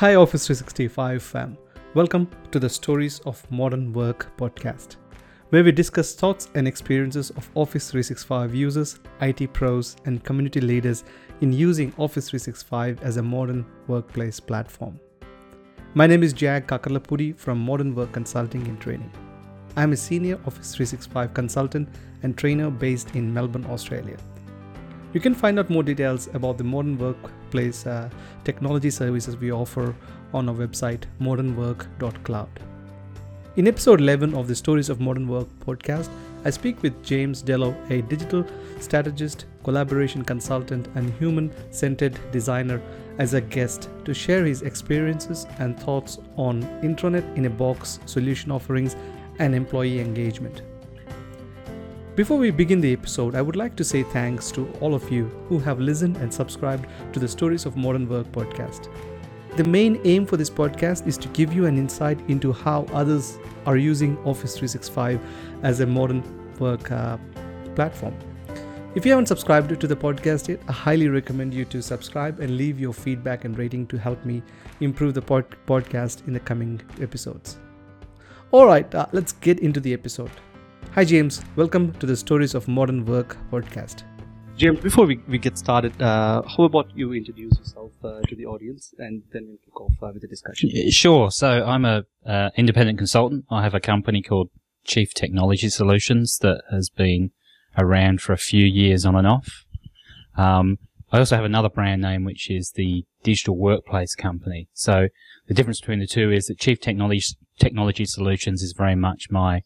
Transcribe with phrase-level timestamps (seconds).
[0.00, 1.56] Hi, Office 365 fam.
[1.94, 4.96] Welcome to the Stories of Modern Work podcast,
[5.48, 11.04] where we discuss thoughts and experiences of Office 365 users, IT pros, and community leaders
[11.40, 15.00] in using Office 365 as a modern workplace platform.
[15.94, 19.10] My name is Jag Kakarlapudi from Modern Work Consulting and Training.
[19.78, 21.88] I am a senior Office 365 consultant
[22.22, 24.18] and trainer based in Melbourne, Australia.
[25.14, 26.98] You can find out more details about the modern
[27.46, 28.08] workplace uh,
[28.44, 29.94] technology services we offer
[30.34, 32.48] on our website modernwork.cloud.
[33.56, 36.10] In episode 11 of the Stories of Modern Work podcast,
[36.44, 38.44] I speak with James Dellow, a digital
[38.80, 42.80] strategist, collaboration consultant, and human centered designer,
[43.18, 48.50] as a guest to share his experiences and thoughts on intranet in a box solution
[48.52, 48.94] offerings
[49.38, 50.62] and employee engagement.
[52.16, 55.26] Before we begin the episode, I would like to say thanks to all of you
[55.50, 58.90] who have listened and subscribed to the Stories of Modern Work podcast.
[59.58, 63.36] The main aim for this podcast is to give you an insight into how others
[63.66, 65.20] are using Office 365
[65.62, 66.22] as a modern
[66.58, 67.18] work uh,
[67.74, 68.16] platform.
[68.94, 72.56] If you haven't subscribed to the podcast yet, I highly recommend you to subscribe and
[72.56, 74.42] leave your feedback and rating to help me
[74.80, 77.58] improve the pod- podcast in the coming episodes.
[78.52, 80.30] All right, uh, let's get into the episode.
[80.94, 81.42] Hi, James.
[81.56, 84.02] Welcome to the Stories of Modern Work podcast.
[84.56, 88.46] James, before we, we get started, uh, how about you introduce yourself uh, to the
[88.46, 90.70] audience and then we'll kick off uh, with the discussion?
[90.90, 91.30] Sure.
[91.30, 93.44] So I'm a uh, independent consultant.
[93.50, 94.48] I have a company called
[94.84, 97.32] Chief Technology Solutions that has been
[97.76, 99.66] around for a few years on and off.
[100.36, 100.78] Um,
[101.12, 104.68] I also have another brand name, which is the Digital Workplace Company.
[104.72, 105.08] So
[105.46, 109.62] the difference between the two is that Chief Technology Technology Solutions is very much my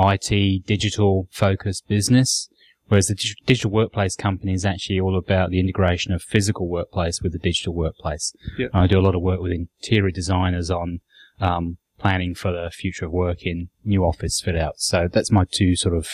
[0.00, 2.48] IT digital focused business,
[2.88, 3.14] whereas the
[3.46, 7.74] digital workplace company is actually all about the integration of physical workplace with the digital
[7.74, 8.32] workplace.
[8.58, 8.70] Yep.
[8.72, 11.00] I do a lot of work with interior designers on
[11.40, 14.86] um, planning for the future of work in new office fit outs.
[14.86, 16.08] So that's my two sort of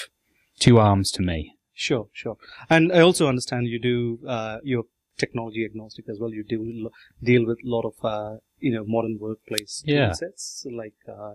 [0.58, 1.52] two arms to me.
[1.74, 2.36] Sure, sure.
[2.70, 4.84] And I also understand you do uh, you're
[5.18, 6.30] technology agnostic as well.
[6.30, 6.90] You do
[7.22, 10.12] deal with a lot of uh, you know modern workplace Yeah.
[10.12, 11.34] sets like uh,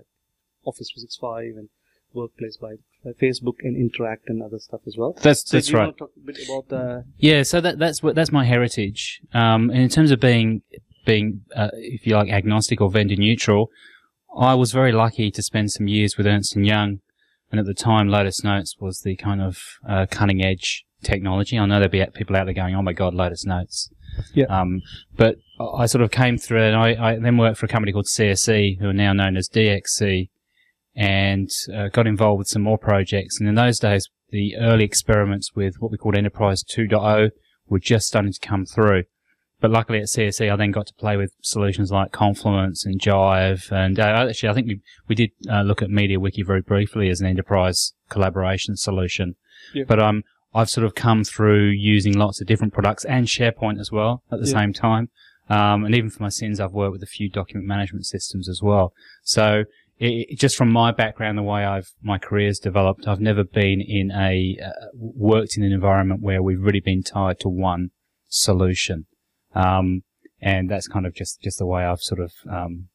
[0.65, 1.69] Office 365 and
[2.13, 5.13] Workplace by by Facebook and Interact and other stuff as well.
[5.21, 5.85] That's So that's right.
[5.85, 9.21] want to talk a bit about the Yeah, so that, that's what that's my heritage.
[9.33, 10.61] Um, and in terms of being
[11.05, 13.69] being, uh, if you like, agnostic or vendor neutral,
[14.37, 16.99] I was very lucky to spend some years with Ernst and Young,
[17.49, 19.57] and at the time, Lotus Notes was the kind of
[19.87, 21.57] uh, cutting edge technology.
[21.57, 23.89] I know there'd be people out there going, "Oh my God, Lotus Notes!"
[24.33, 24.45] Yeah.
[24.45, 24.81] Um,
[25.15, 28.07] but I sort of came through, and I, I then worked for a company called
[28.07, 30.29] CSC, who are now known as DXC,
[30.95, 33.39] and uh, got involved with some more projects.
[33.39, 37.29] And in those days, the early experiments with what we called Enterprise 2.0
[37.67, 39.03] were just starting to come through.
[39.59, 43.71] But luckily at CSC, I then got to play with solutions like Confluence and Jive.
[43.71, 47.21] And uh, actually, I think we, we did uh, look at MediaWiki very briefly as
[47.21, 49.35] an enterprise collaboration solution.
[49.75, 49.83] Yeah.
[49.87, 50.23] But um,
[50.53, 54.39] I've sort of come through using lots of different products and SharePoint as well at
[54.39, 54.53] the Yeah.
[54.53, 55.09] same time.
[55.47, 58.61] Um, and even for my sins, I've worked with a few document management systems as
[58.63, 58.93] well.
[59.23, 59.65] So
[60.01, 64.11] it, just from my background, the way I've my career's developed, I've never been in
[64.11, 67.91] a uh, worked in an environment where we've really been tied to one
[68.27, 69.05] solution,
[69.53, 70.01] um,
[70.41, 72.87] and that's kind of just just the way I've sort of um,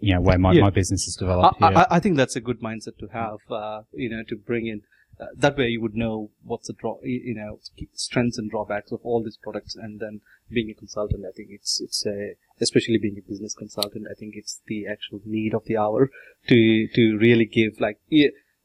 [0.00, 0.62] you know way my, Yeah.
[0.62, 1.60] my business has developed.
[1.60, 1.86] yeah.
[1.90, 3.38] I, I think that's a good mindset to have.
[3.50, 4.82] Uh, you know, to bring in
[5.18, 7.58] uh, that way you would know what's the draw, you you know,
[7.94, 11.80] strengths and drawbacks of all these products, and then being a consultant, I think it's
[11.80, 15.76] it's a especially being a business consultant, I think it's the actual need of the
[15.76, 16.10] hour
[16.48, 17.98] to to really give like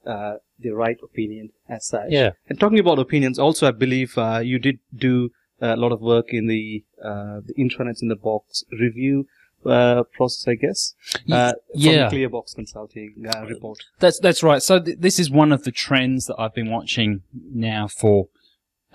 [0.05, 2.09] uh, the right opinion as such.
[2.09, 2.31] yeah.
[2.47, 5.31] And talking about opinions, also I believe uh, you did do
[5.61, 9.27] a lot of work in the uh, the intranets in the box review
[9.65, 10.95] uh, process, I guess.
[11.29, 12.09] Uh, from yeah.
[12.09, 13.79] Clearbox Consulting uh, report.
[13.99, 14.61] That's that's right.
[14.63, 18.29] So th- this is one of the trends that I've been watching now for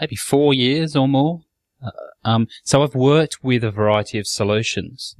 [0.00, 1.42] maybe four years or more.
[1.84, 1.90] Uh,
[2.24, 5.16] um, so I've worked with a variety of solutions,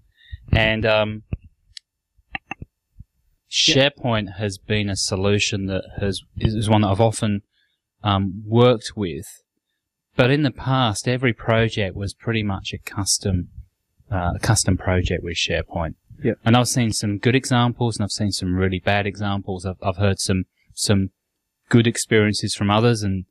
[0.53, 1.23] and um,
[3.51, 7.43] SharePoint has been a solution that has is one that I've often
[8.03, 9.43] um, worked with.
[10.17, 13.49] But in the past, every project was pretty much a custom
[14.11, 15.95] uh, a custom project with SharePoint.
[16.23, 16.35] Yeah.
[16.45, 19.67] And I've seen some good examples, and I've seen some really bad examples.
[19.67, 20.45] I've I've heard some
[20.75, 21.11] some
[21.69, 23.27] good experiences from others, and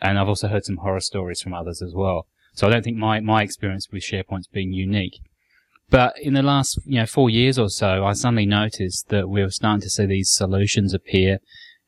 [0.00, 2.26] and I've also heard some horror stories from others as well.
[2.54, 5.20] So I don't think my my experience with SharePoint's been unique.
[5.90, 9.42] But in the last, you know, four years or so, I suddenly noticed that we
[9.42, 11.38] were starting to see these solutions appear.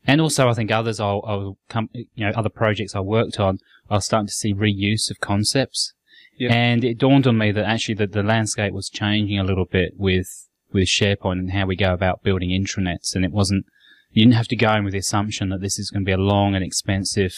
[0.05, 3.57] And also, I think others, I'll, I'll come, you know, other projects I worked on,
[3.89, 5.93] are starting to see reuse of concepts.
[6.37, 6.53] Yeah.
[6.53, 9.93] And it dawned on me that actually that the landscape was changing a little bit
[9.95, 10.27] with
[10.71, 13.65] with SharePoint and how we go about building intranets, and it wasn't.
[14.11, 16.11] You didn't have to go in with the assumption that this is going to be
[16.11, 17.33] a long and expensive,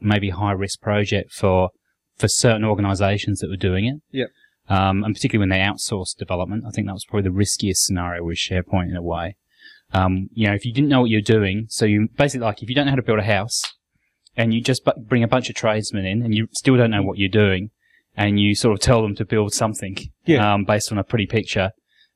[0.00, 1.70] maybe high risk project for
[2.16, 4.00] for certain organisations that were doing it.
[4.10, 4.26] Yeah.
[4.68, 8.24] Um, and particularly when they outsourced development, I think that was probably the riskiest scenario
[8.24, 9.36] with SharePoint in a way.
[9.92, 12.68] Um, you know, if you didn't know what you're doing, so you basically like if
[12.68, 13.62] you don't know how to build a house,
[14.36, 17.18] and you just bring a bunch of tradesmen in, and you still don't know what
[17.18, 17.70] you're doing,
[18.16, 20.54] and you sort of tell them to build something Yeah.
[20.54, 21.70] um, based on a pretty picture,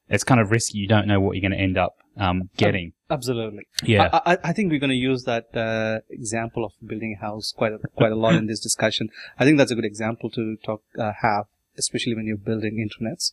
[0.09, 0.79] it's kind of risky.
[0.79, 2.93] You don't know what you're going to end up um, getting.
[3.11, 3.67] Absolutely.
[3.83, 7.21] yeah, I, I, I think we're going to use that uh, example of building a
[7.25, 9.09] house quite a, quite a lot in this discussion.
[9.39, 11.47] I think that's a good example to talk uh, have,
[11.79, 13.33] especially when you're building intranets.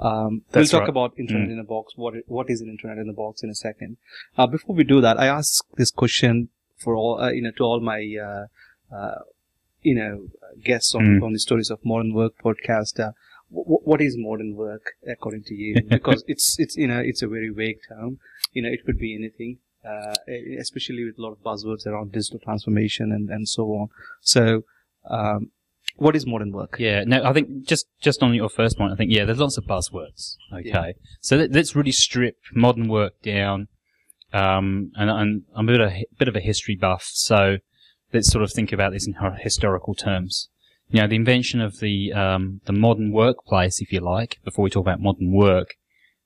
[0.00, 0.88] Um, we'll talk right.
[0.88, 1.52] about internet Mm.
[1.52, 1.92] in a box.
[1.96, 3.96] What what is an internet in a box in a second.
[4.36, 7.62] Uh, before we do that, I ask this question for all uh, you know to
[7.62, 8.46] all my uh,
[8.92, 9.20] uh,
[9.82, 10.26] you know
[10.64, 11.22] guests on, Mm.
[11.26, 12.98] on the stories of modern work podcast.
[13.54, 15.74] W- what is modern work according to you?
[15.88, 18.18] Because it's it's you know it's a very vague term.
[18.52, 20.16] You know it could be anything, uh,
[20.58, 23.88] especially with a lot of buzzwords around digital transformation and and so on.
[24.20, 24.62] So,
[25.08, 25.50] um,
[25.96, 26.76] what is modern work?
[26.78, 29.58] Yeah, no, I think just just on your first point, I think yeah, there's lots
[29.58, 30.36] of buzzwords.
[30.52, 33.68] Okay, so let, let's really strip modern work down.
[34.32, 37.58] Um, and, and I'm a bit of a bit of a history buff, so
[38.12, 40.48] let's sort of think about this in historical terms.
[40.90, 44.70] You know, the invention of the um, the modern workplace, if you like, before we
[44.70, 45.74] talk about modern work,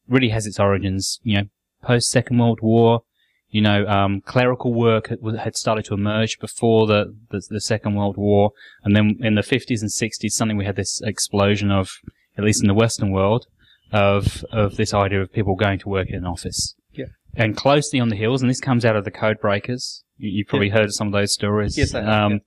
[0.08, 1.20] really has its origins.
[1.22, 1.44] You know,
[1.82, 3.02] post Second World War.
[3.50, 5.08] You know, um, clerical work
[5.38, 8.50] had, started to emerge before the, the the Second World War,
[8.84, 11.92] and then in the 50s and 60s, suddenly we had this explosion of,
[12.36, 13.46] at least in the Western world,
[13.90, 16.74] of of this idea of people going to work in an office.
[16.92, 17.06] Yeah.
[17.34, 20.04] And closely on the heels, and this comes out of the code breakers.
[20.18, 21.78] You, you've probably heard of some of those stories.
[21.78, 22.38] Yes, I have, Um, yeah.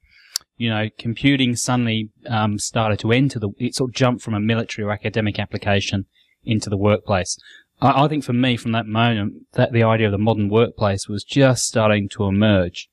[0.61, 3.49] You know, computing suddenly um, started to enter the.
[3.57, 6.05] It sort of jumped from a military or academic application
[6.43, 7.35] into the workplace.
[7.81, 11.07] I, I think for me, from that moment, that the idea of the modern workplace
[11.07, 12.89] was just starting to emerge.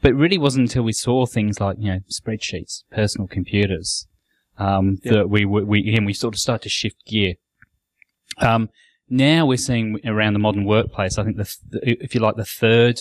[0.00, 4.08] But it really wasn't until we saw things like, you know, spreadsheets, personal computers,
[4.58, 5.12] um, Yeah.
[5.12, 7.34] that we, we, we, again, we sort of start to shift gear.
[8.38, 8.70] Um,
[9.08, 12.44] now we're seeing around the modern workplace, I think the, th- if you like, the
[12.44, 12.96] third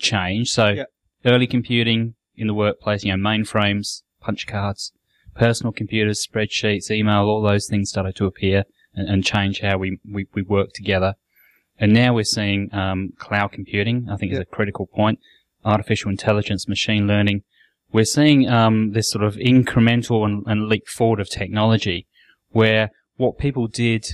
[0.00, 0.48] change.
[0.48, 0.84] So Yeah.
[1.24, 4.92] early computing in the workplace, you know, mainframes, punch cards,
[5.34, 9.98] personal computers, spreadsheets, email, all those things started to appear and, and change how we,
[10.10, 11.14] we, we work together.
[11.78, 15.18] And now we're seeing um, cloud computing, I think is a critical point,
[15.64, 17.42] artificial intelligence, machine learning.
[17.90, 22.06] We're seeing um, this sort of incremental and, and leap forward of technology
[22.50, 24.06] where what people did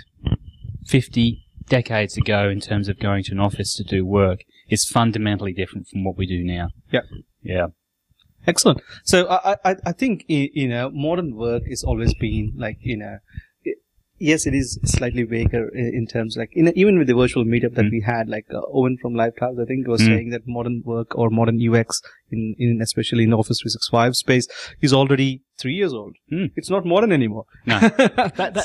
[0.86, 5.52] 50 decades ago in terms of going to an office to do work is fundamentally
[5.52, 6.68] different from what we do now.
[6.90, 7.00] Yeah.
[7.42, 7.66] Yeah.
[8.52, 8.80] Excellent.
[9.04, 13.16] So I, I, I think you know modern work is always been like you know,
[14.18, 17.84] yes, it is slightly vaguer in terms like in, even with the virtual meetup that
[17.84, 17.92] Mm.
[17.96, 20.06] we had, like uh, Owen from LiveTiles, I think was Mm.
[20.06, 22.00] saying that modern work or modern UX
[22.30, 24.48] in, in especially in Office 365 space
[24.80, 26.16] is already three years old.
[26.32, 26.50] Mm.
[26.56, 27.44] It's not modern anymore.
[27.66, 27.78] No.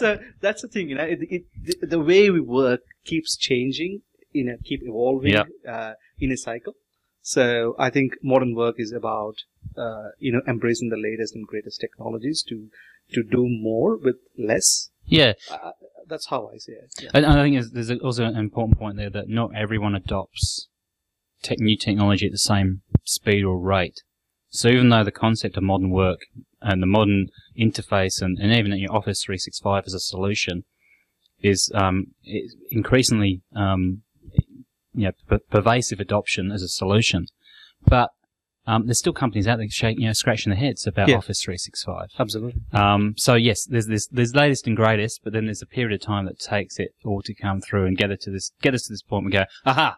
[0.04, 4.02] so that's the thing, you know, it, it, the, the way we work keeps changing,
[4.32, 5.36] you know, keep evolving
[5.76, 6.74] uh, in a cycle.
[7.24, 9.36] So I think modern work is about
[9.78, 12.68] uh, you know embracing the latest and greatest technologies to
[13.14, 14.90] to do more with less.
[15.06, 15.34] Yeah.
[15.50, 15.72] Uh,
[16.08, 16.94] that's how I see it.
[17.02, 17.10] Yeah.
[17.14, 20.68] And I think there's, also an important point there that not everyone adopts
[21.42, 24.02] tech, new technology at the same speed or rate.
[24.50, 26.20] So even though the concept of modern work
[26.62, 27.28] and the modern
[27.58, 30.66] interface and, and even in your Office 365 as a solution
[31.42, 32.08] is, um,
[32.70, 34.04] increasingly, um,
[34.94, 37.28] you know, per- pervasive adoption as a solution.
[37.86, 38.10] But,
[38.66, 41.18] um, there's still companies out there shake, you know, scratching their heads about Yeah.
[41.18, 42.10] Office 365.
[42.18, 42.62] Absolutely.
[42.72, 46.06] Um, so yes, there's this, there's latest and greatest, but then there's a period of
[46.06, 48.84] time that takes it all to come through and get it to this, get us
[48.84, 49.26] to this point.
[49.26, 49.98] We go, aha,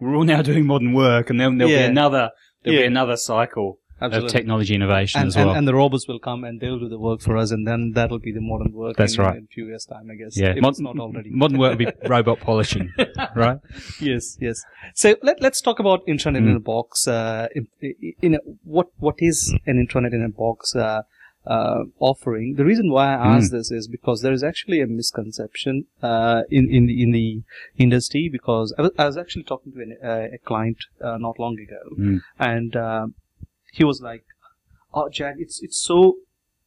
[0.00, 1.86] we're all now doing modern work, and then there'll Yeah.
[1.86, 2.30] be another,
[2.64, 2.82] there'll Yeah.
[2.84, 4.26] be another cycle Absolutely.
[4.26, 5.48] of technology innovation and, as well.
[5.50, 7.92] and, and the robots will come and they'll do the work for us, and then
[7.94, 8.96] that'll be the modern work.
[8.96, 9.36] That's in, right.
[9.36, 10.36] In a few years' time, I guess.
[10.36, 11.30] yeah, if Mod- it's not already.
[11.30, 12.92] modern work will be robot polishing,
[13.36, 13.58] right?
[14.00, 14.62] yes, yes.
[14.94, 16.56] So let, let's talk about intranet in Mm.
[16.56, 17.06] a box.
[17.06, 17.66] Uh, in,
[18.22, 21.02] in a, what what is an intranet in a box uh,
[21.46, 22.54] uh, offering?
[22.56, 23.56] The reason why I ask Mm.
[23.58, 27.42] this is because there is actually a misconception uh, in in the in the
[27.76, 28.28] industry.
[28.32, 31.56] Because I was, I was actually talking to an, uh, a client uh, not long
[31.58, 32.20] ago, Mm.
[32.38, 33.14] and um
[33.72, 34.24] he was like,
[34.94, 36.16] "Oh, Jag, it's it's so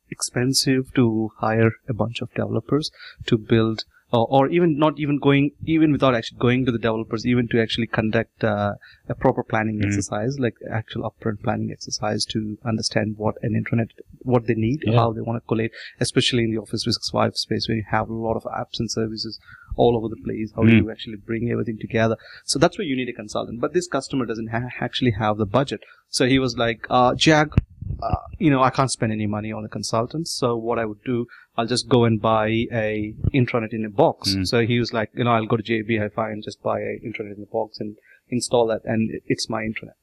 [0.10, 2.92] expensive to hire a bunch of developers
[3.26, 7.26] to build or, or even not even going, even without actually going to the developers,
[7.26, 8.74] even to actually conduct uh,
[9.10, 9.86] a proper planning Mm.
[9.88, 15.00] exercise, like actual upfront planning exercise to understand what an intranet, what they need, Yeah.
[15.00, 18.14] how they want to collate, especially in the Office 365 space where you have a
[18.14, 19.40] lot of apps and services
[19.76, 20.52] all over the place.
[20.56, 20.84] How do Mm.
[20.84, 22.18] you actually bring everything together?
[22.46, 23.60] So that's where you need a consultant.
[23.62, 25.82] But this customer doesn't ha- actually have the budget.
[26.10, 27.54] So he was like, uh, Jag,
[28.02, 30.28] uh, you know, I can't spend any money on a consultant.
[30.28, 31.26] So what I would do,
[31.58, 34.36] I'll just go and buy a intranet in a box.
[34.36, 34.48] Mm.
[34.48, 37.00] So he was like, you know, I'll go to JB Hi-Fi and just buy a
[37.06, 37.98] intranet in a box and
[38.30, 39.98] install that, and it's my intranet.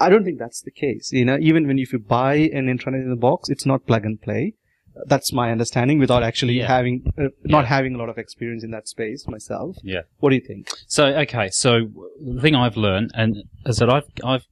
[0.00, 1.12] I don't think that's the case.
[1.12, 4.04] You know, even when if you buy an intranet in a box, it's not plug
[4.04, 4.54] and play.
[5.06, 6.66] That's my understanding without actually Yeah.
[6.66, 7.66] having, uh, not Yeah.
[7.66, 9.76] having a lot of experience in that space myself.
[9.82, 10.02] Yeah.
[10.18, 10.68] What do you think?
[10.86, 11.88] So okay, so
[12.22, 14.46] the thing I've learned, and as I said, I've I've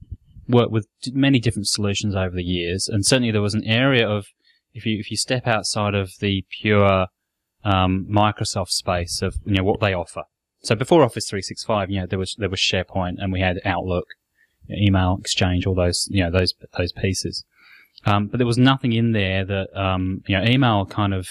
[0.48, 4.08] worked with d- many different solutions over the years, and certainly there was an area
[4.08, 4.26] of
[4.74, 7.06] if you if you step outside of the pure
[7.62, 10.22] um, Microsoft space of you know what they offer.
[10.62, 14.06] So before Office 365, you know there was there was SharePoint, and we had Outlook,
[14.70, 17.44] email exchange, all those you know those those pieces.
[18.06, 21.28] Um, but there was nothing in there that um, you know email kind of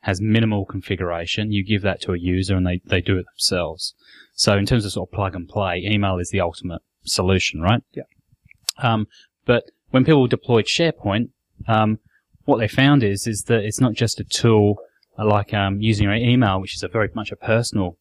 [0.00, 1.52] has minimal configuration.
[1.52, 3.94] You give that to a user, and they they do it themselves.
[4.34, 7.82] So in terms of sort of plug and play, email is the ultimate solution, right?
[7.94, 8.04] Yeah.
[8.78, 9.06] Um,
[9.46, 11.30] but when people deployed SharePoint,
[11.66, 11.98] um,
[12.44, 14.78] what they found is is that it's not just a tool
[15.18, 17.98] like um, using your email, which is a very much a personal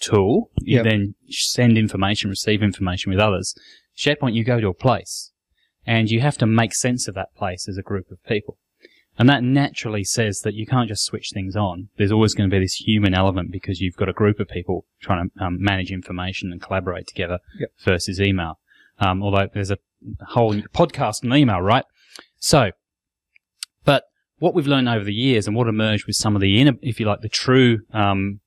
[0.00, 0.50] tool.
[0.60, 0.84] You Yep.
[0.84, 3.54] then send information, receive information with others.
[3.96, 5.30] SharePoint, you go to a place,
[5.86, 8.58] and you have to make sense of that place as a group of people.
[9.16, 11.88] And that naturally says that you can't just switch things on.
[11.96, 14.86] There's always going to be this human element because you've got a group of people
[15.00, 17.68] trying to um, manage information and collaborate together Yep.
[17.84, 18.58] versus email.
[18.98, 19.78] Um, although there's a
[20.28, 21.84] whole podcast on email, right?
[22.38, 22.70] So,
[23.84, 24.04] but
[24.38, 26.98] what we've learned over the years and what emerged with some of the inner, if
[26.98, 28.40] you like, the true um,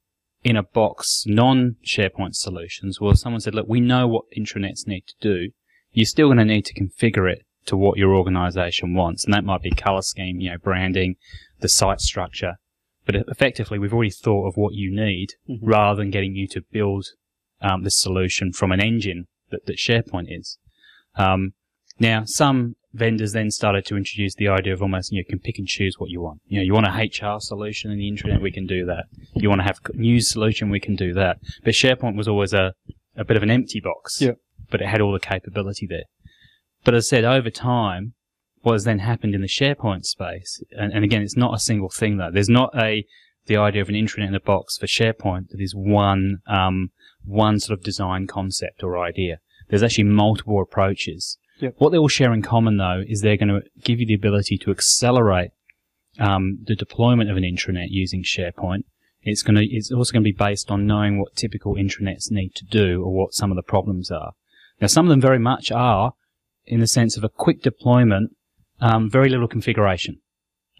[0.43, 5.15] inner box non SharePoint solutions was someone said, look, we know what intranets need to
[5.21, 5.51] do.
[5.97, 9.25] You're still going to need to configure it to what your organization wants.
[9.25, 11.15] And that might be color scheme, you know, branding,
[11.59, 12.57] the site structure.
[13.07, 15.57] But effectively, we've already thought of what you need Mhm.
[15.63, 17.07] rather than getting you to build
[17.61, 20.59] um, this solution from an engine that, that SharePoint is.
[21.15, 21.53] Um,
[21.99, 25.39] now, some vendors then started to introduce the idea of almost, you know, you can
[25.39, 26.41] pick and choose what you want.
[26.45, 29.05] You know, you want a HR solution in the internet, we can do that.
[29.33, 31.39] You want to have a news solution, we can do that.
[31.63, 32.75] But SharePoint was always a,
[33.15, 34.21] a bit of an empty box.
[34.21, 34.33] Yeah.
[34.69, 36.03] But it had all the capability there.
[36.83, 38.13] But as I said, over time,
[38.61, 41.89] what has then happened in the SharePoint space, and, and again, it's not a single
[41.89, 42.31] thing though.
[42.31, 43.05] There's not a,
[43.45, 46.89] the idea of an intranet in a box for SharePoint that is one, um,
[47.23, 49.39] one sort of design concept or idea.
[49.69, 51.37] There's actually multiple approaches.
[51.59, 51.75] Yep.
[51.77, 54.57] What they all share in common though is they're going to give you the ability
[54.59, 55.51] to accelerate
[56.19, 58.83] um, the deployment of an intranet using SharePoint.
[59.21, 62.53] It's going to, it's also going to be based on knowing what typical intranets need
[62.55, 64.33] to do or what some of the problems are.
[64.79, 66.13] Now, some of them very much are
[66.65, 68.31] in the sense of a quick deployment,
[68.81, 70.19] um, very little configuration.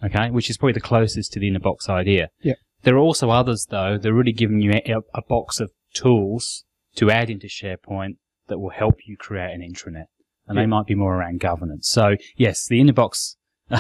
[0.04, 2.30] Okay, which is probably the closest to the inner box idea.
[2.42, 2.54] Yeah.
[2.84, 3.98] There are also others though.
[3.98, 6.66] They're really giving you a, a box of tools
[6.98, 10.06] to add into SharePoint that will help you create an intranet,
[10.48, 10.62] and Yeah.
[10.62, 11.88] they might be more around governance.
[11.89, 13.38] So yes, the inner box
[13.71, 13.79] uh,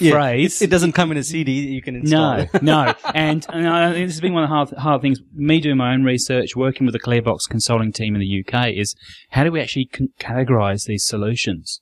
[0.00, 0.62] Yeah, phrase.
[0.62, 2.38] It doesn't come in a CD that you can install.
[2.38, 2.94] No, no.
[3.14, 5.20] And, and I think this has been one of the hard, hard things.
[5.32, 8.94] Me doing my own research, working with the Clearbox consulting team in the UK, is
[9.30, 11.80] how do we actually con- categorize these solutions?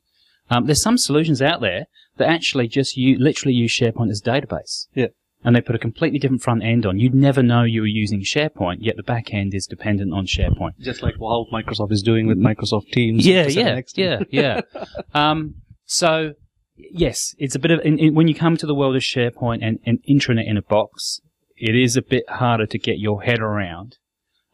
[0.50, 4.30] Um, there's some solutions out there that actually just you literally use SharePoint as a
[4.30, 4.86] database.
[4.94, 5.08] Yeah.
[5.44, 7.00] And they put a completely different front end on.
[7.00, 10.78] You'd never know you were using SharePoint, yet the back end is dependent on SharePoint.
[10.78, 13.26] Just like how Microsoft is doing with Microsoft Teams.
[13.26, 14.60] Yeah, to yeah, yeah, yeah.
[15.14, 16.34] um, so
[16.76, 19.60] yes, it's a bit of in, in, when you come to the world of SharePoint
[19.62, 21.20] and, and intranet in a box,
[21.56, 23.98] it is a bit harder to get your head around.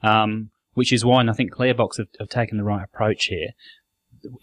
[0.03, 3.49] Um, which is why and I think Clearbox have, have taken the right approach here.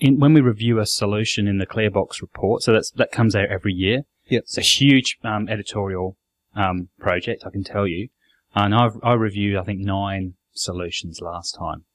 [0.01, 3.47] In, when we review a solution in the Clearbox report, so that's that comes out
[3.49, 4.01] every year.
[4.25, 4.41] Yep.
[4.41, 6.17] It's a huge um, editorial
[6.53, 8.09] um, project, I can tell you.
[8.53, 11.85] And I've I reviewed I think nine solutions last time.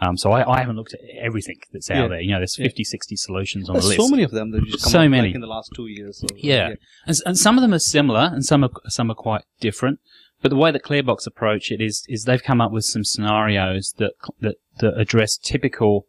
[0.00, 2.08] Um, so I, I haven't looked at everything that's out Yeah.
[2.08, 2.20] there.
[2.20, 2.66] You know, there's Yeah.
[2.66, 4.00] 50, 60 solutions on There's the list.
[4.00, 5.28] so many of them that just come So up, many.
[5.28, 6.18] like in the last two years.
[6.18, 6.74] So, Yeah.
[7.06, 10.00] And, and some of them are similar and some are, some are quite different.
[10.42, 13.94] But the way that Clearbox approach it is, is they've come up with some scenarios
[13.98, 16.06] that, that, that address typical,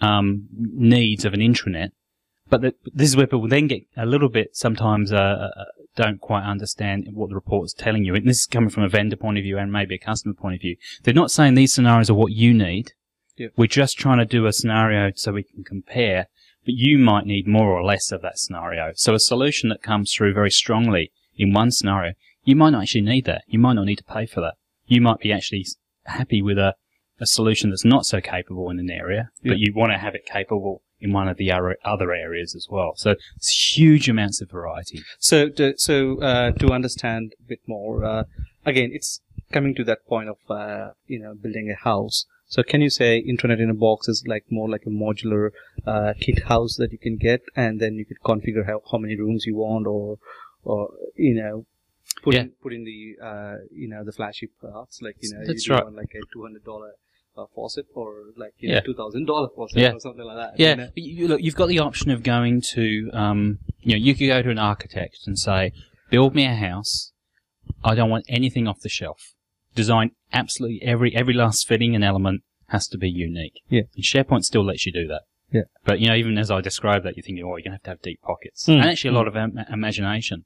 [0.00, 1.88] um, needs of an intranet.
[2.48, 5.64] But that this is where people then get a little bit sometimes, uh, uh,
[5.96, 8.14] don't quite understand what the report's telling you.
[8.14, 10.54] And this is coming from a vendor point of view and maybe a customer point
[10.54, 10.76] of view.
[11.02, 12.92] They're not saying these scenarios are what you need.
[13.36, 13.48] Yeah.
[13.56, 16.26] We're just trying to do a scenario so we can compare
[16.64, 18.90] but you might need more or less of that scenario.
[18.96, 23.02] So a solution that comes through very strongly in one scenario, you might not actually
[23.02, 23.44] need that.
[23.46, 24.54] You might not need to pay for that.
[24.88, 25.64] you might be actually
[26.06, 26.74] happy with a,
[27.20, 29.52] a solution that's not so capable in an area, Yeah.
[29.52, 32.66] but you want to have it capable in one of the other, other areas as
[32.68, 32.94] well.
[32.96, 35.02] So it's huge amounts of variety.
[35.20, 38.24] So, to, so uh, to understand a bit more, uh,
[38.64, 39.20] again, it's
[39.52, 42.26] coming to that point of uh, you know building a house.
[42.48, 45.50] So, can you say internet in a box is like more like a modular
[45.86, 49.16] uh, kit house that you can get, and then you could configure how, how many
[49.16, 50.18] rooms you want, or
[50.62, 51.66] or you know.
[52.22, 52.42] Put Yeah.
[52.42, 55.74] in, put in the uh, you know the flashy parts like you know That's you
[55.74, 55.84] right.
[55.84, 56.92] want like a two hundred dollar
[57.36, 58.76] uh, faucet or like you Yeah.
[58.76, 59.92] know two thousand dollar faucet Yeah.
[59.92, 60.58] or something like that.
[60.58, 60.88] Yeah, you know?
[60.94, 64.40] you, look, you've got the option of going to, um, you know, you could go
[64.40, 65.72] to an architect and say,
[66.10, 67.12] build me a house.
[67.84, 69.34] I don't want anything off the shelf.
[69.74, 73.60] Design absolutely every every last fitting and element has to be unique.
[73.68, 73.82] Yeah.
[73.94, 75.22] And SharePoint still lets you do that.
[75.52, 75.62] Yeah.
[75.84, 77.90] But you know, even as I describe that, you're thinking, oh, you're gonna have to
[77.90, 78.80] have deep pockets Mm.
[78.80, 80.44] and actually a lot of im- imagination,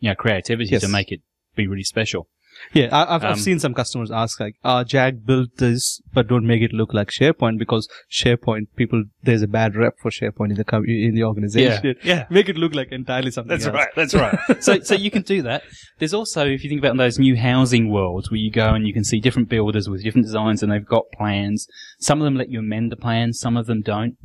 [0.00, 0.82] you know, creativity Yes.
[0.82, 1.22] to make it
[1.56, 2.28] be really special.
[2.72, 6.28] Yeah, I, I've, I've Um, seen some customers ask like, uh, Jag built this, but
[6.28, 10.50] don't make it look like SharePoint because SharePoint people, there's a bad rep for SharePoint
[10.50, 11.94] in the com- in the organization.
[12.02, 12.26] Yeah.
[12.30, 13.74] Make it look like entirely something That's else.
[13.74, 13.88] right.
[13.96, 14.38] That's right.
[14.62, 15.62] so, so you can do that.
[15.98, 18.92] There's also, if you think about those new housing worlds where you go and you
[18.94, 21.66] can see different builders with different designs and they've got plans.
[22.00, 24.16] Some of them let you amend the plans, some of them don't.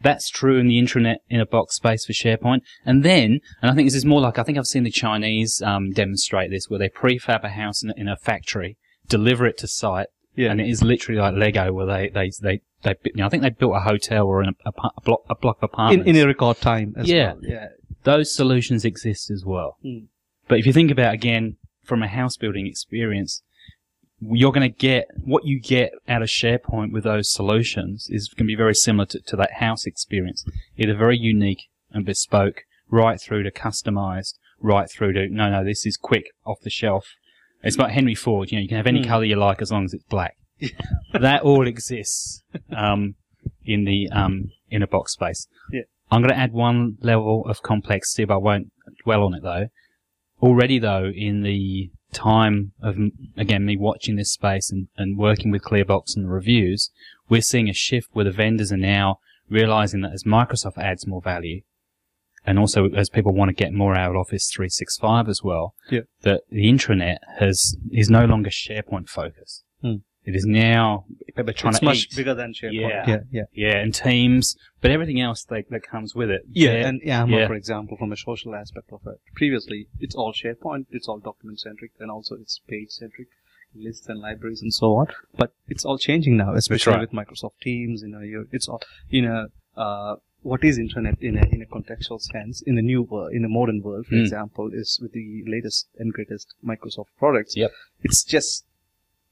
[0.00, 2.60] That's true in the intranet in a box space for SharePoint.
[2.84, 5.60] And then, and I think this is more like, I think I've seen the Chinese
[5.62, 8.76] um, demonstrate this where they prefab a house in, a- in a factory,
[9.08, 10.50] deliver it to site, Yeah.
[10.52, 13.42] and it is literally like Lego where they, they, they, they, you know, I think
[13.42, 16.16] they built a hotel or an, a, a, block, a block of in, apartments in
[16.16, 17.32] a record time as Yeah.
[17.32, 17.40] well.
[17.42, 17.66] Yeah.
[18.04, 19.78] those solutions exist as well.
[19.84, 20.06] Mm.
[20.46, 23.42] But if you think about again from a house building experience,
[24.20, 28.46] you're going to get what you get out of SharePoint with those solutions is going
[28.46, 30.44] to be very similar to, to that house experience.
[30.76, 35.86] Either very unique and bespoke, right through to customized, right through to no, no, this
[35.86, 37.06] is quick off the shelf.
[37.62, 38.50] It's like Henry Ford.
[38.50, 39.08] You know, you can have any Mm.
[39.08, 40.36] color you like as long as it's black.
[41.12, 42.42] that all exists
[42.76, 43.14] um,
[43.64, 45.46] in the um, in a box space.
[45.72, 45.82] Yeah.
[46.10, 48.72] I'm going to add one level of complexity, but I won't
[49.04, 49.66] dwell on it though.
[50.42, 52.96] Already though, in the time of,
[53.36, 56.90] again, me watching this space and, and working with Clearbox and the reviews,
[57.28, 59.18] we're seeing a shift where the vendors are now
[59.48, 61.62] realizing that as Microsoft adds more value,
[62.46, 66.02] and also as people want to get more out of Office 365 as well, Yeah.
[66.22, 69.64] that the intranet has, is no longer SharePoint focused.
[69.82, 69.96] Hmm.
[70.28, 72.16] It is now, people are trying it's to much eat.
[72.16, 72.72] bigger than SharePoint.
[72.88, 73.04] Yeah.
[73.12, 73.20] Yeah.
[73.30, 73.42] Yeah.
[73.64, 76.42] Yeah, and Teams, but everything else that, that comes with it.
[76.52, 77.46] Yeah, There- and Yammer, yeah.
[77.46, 79.18] for example, from a social aspect of it.
[79.34, 83.28] Previously, it's all SharePoint, it's all document centric, and also it's page centric,
[83.74, 85.06] lists and libraries and so on.
[85.36, 87.00] But it's all changing now, especially right.
[87.00, 88.02] with Microsoft Teams.
[88.02, 89.46] You know, you're, it's all you know.
[89.76, 93.42] Uh, what is internet in a in a contextual sense in the new world, in
[93.42, 94.22] the modern world, for Mm.
[94.22, 97.56] example, is with the latest and greatest Microsoft products.
[97.56, 97.72] Yep.
[98.02, 98.64] It's just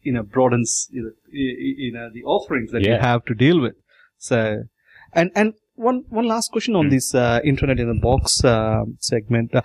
[0.02, 3.74] you know broadens you know, you know the offerings that you have to deal with.
[4.18, 4.64] So,
[5.12, 6.90] and and one one last question on Hmm.
[6.90, 9.54] this uh, internet in a box uh, segment.
[9.54, 9.62] Uh,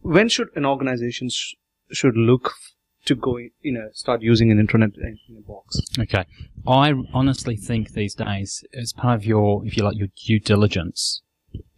[0.00, 1.54] when should an organization sh-
[1.92, 2.72] should look f-
[3.06, 5.78] to go, in- you know, start using an internet in in a box?
[5.98, 6.24] Okay.
[6.66, 11.22] I honestly think these days, as part of your, if you like, your due diligence,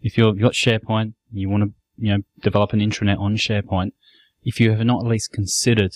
[0.01, 3.91] if you're, you've got SharePoint, you want to, you know, develop an intranet on SharePoint,
[4.43, 5.95] if you have not at least considered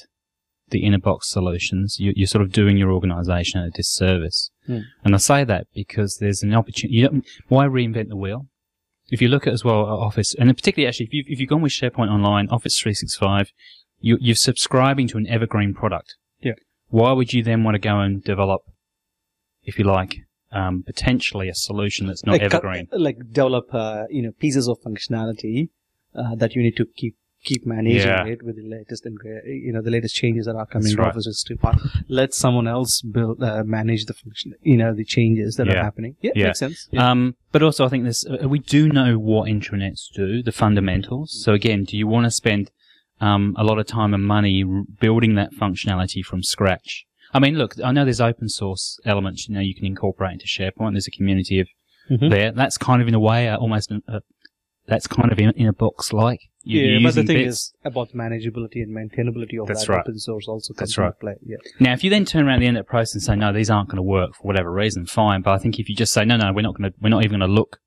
[0.70, 4.52] the inner box solutions, you, you're sort of doing your organization a disservice.
[4.66, 4.80] Hmm.
[5.04, 6.98] And I say that because there's an opportunity.
[6.98, 8.48] You why reinvent the wheel?
[9.12, 11.62] If you look at as well Office, and particularly actually, if you've, if you've gone
[11.62, 13.52] with SharePoint Online, Office 365,
[14.00, 16.16] you, you're subscribing to an evergreen product.
[16.40, 16.54] Yeah.
[16.90, 18.62] Why would you then want to go and develop,
[19.64, 20.18] if you like,
[20.52, 22.88] um, potentially a solution that's not like, evergreen?
[22.92, 25.70] uh, like develop, uh, you know, pieces of functionality
[26.16, 28.26] uh, that you need to keep keep managing Yeah.
[28.26, 30.96] it with the latest and gra- you know the latest changes that are coming That's
[30.96, 31.10] to right.
[31.10, 32.04] Office 365.
[32.10, 36.16] Let someone else build uh, manage the function, you know, the changes that are happening.
[36.22, 36.46] Yeah, Yeah.
[36.48, 36.88] makes sense.
[36.92, 37.10] Yeah.
[37.10, 41.42] Um, but also, I think this uh, we do know what intranets do, the fundamentals.
[41.44, 42.72] So again, do you want to spend
[43.22, 47.06] um, a lot of time and money r- building that functionality from scratch?
[47.34, 49.48] I mean, look, I know there's open source elements.
[49.48, 50.94] You know, you can incorporate into SharePoint.
[50.94, 51.68] There's a community of
[52.10, 52.32] Mhm.
[52.32, 52.52] there.
[52.52, 54.22] That's kind of in a way uh, almost a, a,
[54.88, 56.40] that's kind of in, in a box like.
[56.70, 57.58] You're yeah, but the thing bits.
[57.58, 60.02] is about manageability and maintainability of That's that right.
[60.02, 61.36] open source also comes That's into play.
[61.44, 61.58] Yeah.
[61.80, 63.72] Now, if you then turn around the end of the process and say, no, these
[63.72, 65.42] aren't going to work for whatever reason, fine.
[65.42, 67.26] But I think if you just say, no, no, we're not going to, we're not
[67.26, 67.80] even going to look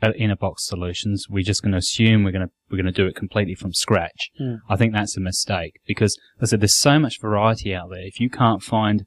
[0.00, 1.26] at inner box solutions.
[1.28, 3.74] We're just going to assume we're going to, we're going to do it completely from
[3.74, 4.30] scratch.
[4.38, 4.54] Hmm.
[4.70, 8.06] I think that's a mistake because, as I said, there's so much variety out there.
[8.06, 9.04] If you can't find,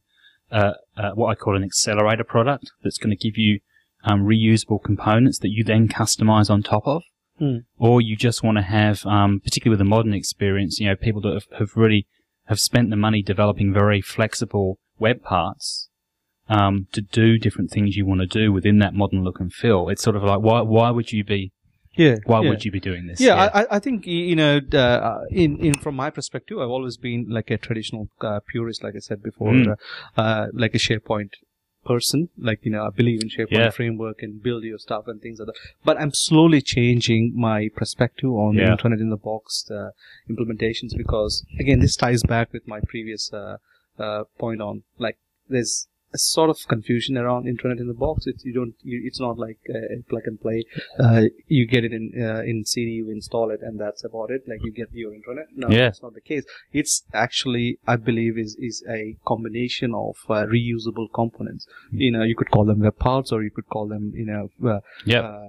[0.52, 3.62] uh, uh, what I call an accelerator product that's going to give you,
[4.04, 7.02] um, reusable components that you then customize on top of,
[7.40, 7.58] Hmm.
[7.78, 11.22] or you just want to have, um, particularly with a modern experience, you know, people
[11.22, 12.08] that have, have really
[12.46, 15.90] have spent the money developing very flexible web parts
[16.50, 19.90] um, to do different things you want to do within that modern look and feel.
[19.90, 21.52] It's sort of like why why would you be
[21.96, 22.16] Yeah.
[22.26, 22.50] why yeah.
[22.50, 23.20] would you be doing this?
[23.20, 26.70] Yeah, I, I- I think you know, uh, uh, in in from my perspective, I've
[26.70, 29.68] always been like a traditional uh, purist, like I said before, Mm.
[29.74, 31.32] uh, uh, like a SharePoint
[31.92, 32.30] person.
[32.50, 33.70] Like you know, I believe in SharePoint Yeah.
[33.80, 35.60] framework and build your stuff and things like that.
[35.88, 38.72] But I'm slowly changing my perspective on Yeah.
[38.72, 39.92] Internet in the box uh,
[40.30, 43.58] implementations because again, this ties back with my previous uh,
[44.06, 45.18] uh, point on like
[45.50, 48.26] there's a sort of confusion around internet in the box.
[48.28, 48.74] It's you don't.
[48.82, 50.64] You, it's not like uh, plug and play.
[51.00, 54.44] Uh, you get it in uh, in CD, you install it, and that's about it.
[54.48, 55.48] Like you get your internet.
[55.56, 55.86] No, Yeah.
[55.88, 56.46] that's not the case.
[56.72, 61.68] It's actually, I believe, is is a combination of uh, reusable components.
[61.92, 64.50] You know, you could call them web parts, or you could call them, you know,
[64.70, 65.24] uh, Yep.
[65.24, 65.48] uh,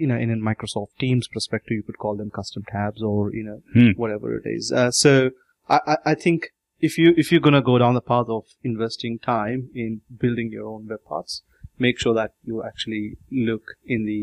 [0.00, 3.42] you know, in a Microsoft Teams perspective, you could call them custom tabs, or you
[3.44, 3.90] know, Hmm.
[4.00, 4.70] whatever it is.
[4.72, 5.30] Uh, so
[5.68, 6.50] I, I, I think
[6.88, 9.90] if you if you're gonna go down the path of investing time in
[10.24, 11.42] building your own web parts,
[11.78, 13.04] make sure that you actually
[13.48, 14.20] look in the,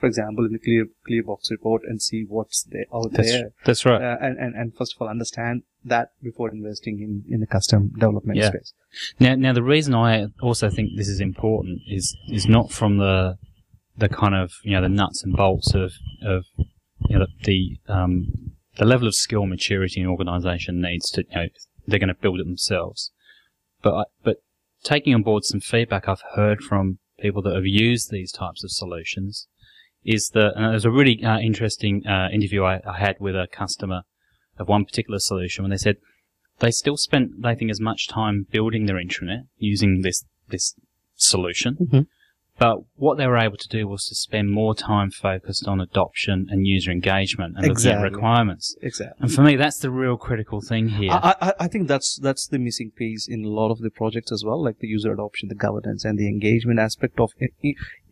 [0.00, 3.84] for example, in the clear clearbox report and see what's there out That's, there, that's
[3.90, 4.02] right.
[4.02, 7.80] uh, and, and and first of all understand that before investing in in the custom
[7.94, 8.50] development Yeah.
[8.50, 8.70] space.
[9.24, 12.04] Now, now the reason I also think this is important is
[12.38, 13.36] is not from the
[14.02, 15.90] the kind of you know the nuts and bolts of
[16.34, 16.40] of
[17.10, 17.60] you know the
[17.96, 18.12] um,
[18.80, 21.48] the level of skill maturity an organisation needs to you know
[21.86, 23.12] they're going to build it themselves,
[23.82, 24.36] but I, but
[24.82, 28.70] taking on board some feedback I've heard from people that have used these types of
[28.70, 29.48] solutions
[30.04, 33.48] is that and there's a really uh, interesting uh, interview I, I had with a
[33.50, 34.02] customer
[34.58, 35.96] of one particular solution when they said
[36.58, 40.74] they still spent they think as much time building their intranet using this this
[41.16, 42.06] solution Mhm.
[42.58, 46.46] But what they were able to do was to spend more time focused on adoption
[46.50, 49.16] and user engagement and looking at requirements Exactly.
[49.20, 52.46] and for me that's the real critical thing here I, I, I think that's that's
[52.46, 55.48] the missing piece in a lot of the projects as well, like the user adoption,
[55.48, 57.48] the governance, and the engagement aspect of uh,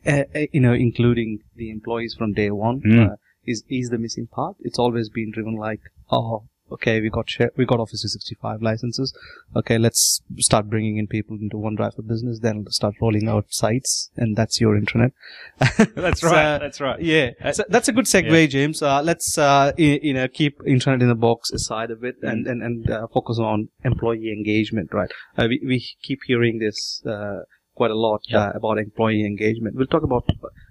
[0.06, 3.12] uh, you know, including the employees from day one Mm.
[3.12, 4.56] uh, is is the missing part.
[4.60, 5.80] It's always been driven like,
[6.10, 6.44] oh,
[6.74, 9.12] okay, we got share, we got Office 365 licenses.
[9.56, 12.40] Okay, let's start bringing in people into OneDrive for Business.
[12.40, 15.12] Then start rolling out sites, and that's your intranet.
[15.94, 18.82] that's So, right that's right yeah, Uh, so that's a good segue, James.
[18.82, 22.62] Uh, let's uh, you know keep internet in the box aside a bit and and
[22.62, 24.88] and uh, focus on employee engagement.
[24.92, 25.10] Right?
[25.36, 27.40] Uh, we we keep hearing this uh,
[27.74, 28.38] quite a lot Yeah.
[28.46, 29.76] uh, about employee engagement.
[29.76, 30.24] We'll talk about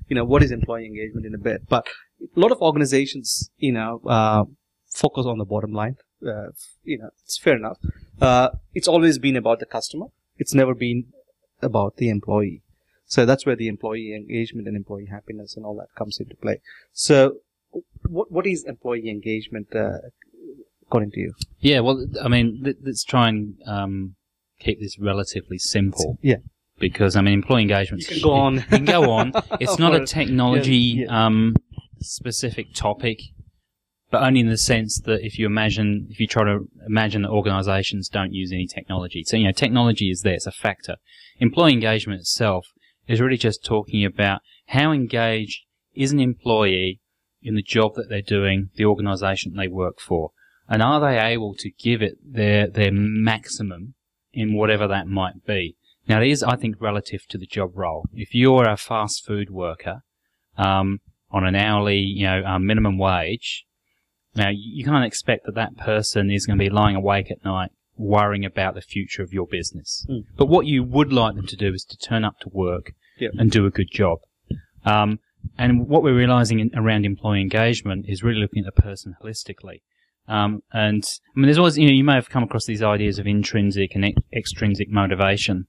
[0.09, 1.87] you know what is employee engagement in a bit, but
[2.35, 4.43] a lot of organizations you know uh,
[4.93, 5.97] focus on the bottom line.
[6.25, 6.47] Uh,
[6.83, 7.77] you know, it's fair enough.
[8.21, 10.07] Uh, it's always been about the customer.
[10.37, 11.05] It's never been
[11.61, 12.61] about the employee.
[13.05, 16.61] So that's where the employee engagement and employee happiness and all that comes into play.
[16.93, 17.37] So,
[18.07, 19.97] what what is employee engagement uh,
[20.85, 21.33] according to you?
[21.59, 22.47] yeah well i mean
[22.83, 24.15] let's try and um,
[24.59, 26.37] keep this relatively simple Yeah,
[26.79, 28.53] because i mean employee engagement you can go on.
[28.57, 31.25] you can go on it's not a technology Yeah, yeah.
[31.25, 31.55] um,
[31.99, 33.19] specific topic,
[34.13, 37.31] but only in the sense that if you imagine, if you try to imagine that
[37.31, 40.97] organisations don't use any technology, so you know technology is there, it's a factor.
[41.39, 42.67] Employee engagement itself
[43.07, 45.61] is really just talking about how engaged
[45.95, 47.01] is an employee
[47.41, 50.29] in the job that they're doing, the organisation they work for,
[50.69, 53.95] and are they able to give it their their maximum
[54.31, 55.75] in whatever that might be.
[56.07, 58.05] Now, it is, I think, relative to the job role.
[58.13, 60.03] If you're a fast food worker
[60.55, 60.99] um,
[61.31, 63.65] on an hourly, you know, um, minimum wage,
[64.35, 67.71] now you can't expect that that person is going to be lying awake at night
[67.95, 70.05] worrying about the future of your business.
[70.09, 70.25] Mm.
[70.35, 73.29] But what you would like them to do is to turn up to work Yeah.
[73.37, 74.19] and do a good job.
[74.83, 75.19] Um,
[75.57, 79.81] and what we're realizing in, around employee engagement is really looking at the person holistically.
[80.27, 81.03] Um, and
[81.35, 83.93] I mean, there's always, you know, you may have come across these ideas of intrinsic
[83.93, 85.67] and ex- extrinsic motivation.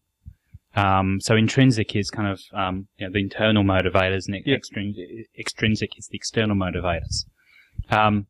[0.76, 4.56] Um, so intrinsic is kind of, um, you know, the internal motivators and Yeah.
[4.56, 4.94] extrin-
[5.38, 7.26] extrinsic is the external motivators.
[7.90, 8.26] Um,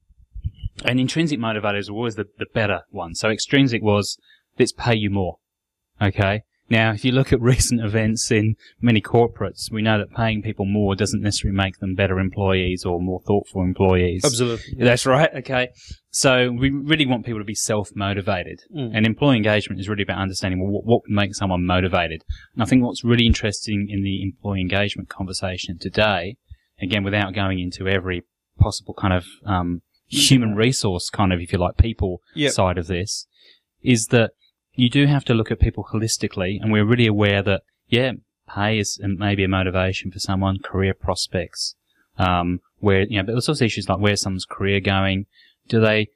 [0.84, 3.20] and intrinsic motivators are always the, the better ones.
[3.20, 4.18] So extrinsic was,
[4.58, 5.36] let's pay you more.
[6.00, 6.42] Okay.
[6.70, 10.64] Now, if you look at recent events in many corporates, we know that paying people
[10.64, 14.22] more doesn't necessarily make them better employees or more thoughtful employees.
[14.24, 14.74] Absolutely.
[14.78, 15.30] That's right.
[15.36, 15.68] Okay.
[16.10, 18.60] So we really want people to be self-motivated.
[18.74, 18.92] Mm.
[18.94, 22.22] And employee engagement is really about understanding well, what, what would make someone motivated.
[22.54, 26.36] And I think what's really interesting in the employee engagement conversation today,
[26.80, 28.22] again, without going into every
[28.58, 29.82] possible kind of um,
[30.14, 32.52] human resource kind of, if you like, people Yep.
[32.52, 33.26] side of this,
[33.82, 34.32] is that
[34.74, 38.12] you do have to look at people holistically, and we're really aware that, yeah,
[38.52, 41.76] pay is maybe a motivation for someone, career prospects,
[42.18, 45.26] um, where, you know, but there's also issues like where's someone's career going,
[45.68, 46.08] do they,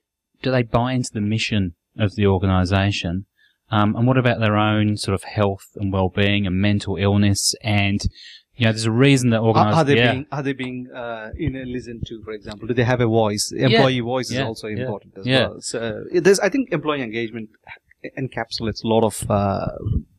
[0.42, 3.26] do they buy into the mission of the organisation?
[3.70, 7.54] Um, and what about their own sort of health and well-being and mental illness?
[7.62, 8.00] And
[8.66, 11.30] know, there's a reason that Are, organisations are they yeah, being are they being uh,
[11.36, 12.22] you know listened to?
[12.22, 13.52] For example, do they have a voice?
[13.52, 14.46] Employee voice is Yeah.
[14.46, 14.80] also Yeah.
[14.80, 15.38] important as Yeah.
[15.48, 15.60] well.
[15.60, 15.78] So
[16.14, 17.50] uh, there's I think employee engagement
[18.16, 19.68] encapsulates a lot of uh,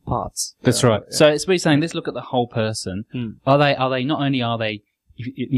[0.06, 0.54] parts.
[0.62, 1.02] That's Uh, right.
[1.10, 3.04] So it's really saying let's look at the whole person.
[3.12, 3.30] Hmm.
[3.46, 3.74] Are they?
[3.76, 4.82] Are they not only are they?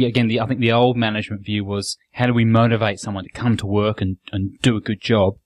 [0.05, 3.31] Again, the, I think the old management view was how do we motivate someone to
[3.31, 5.37] come to work and, and do a good job,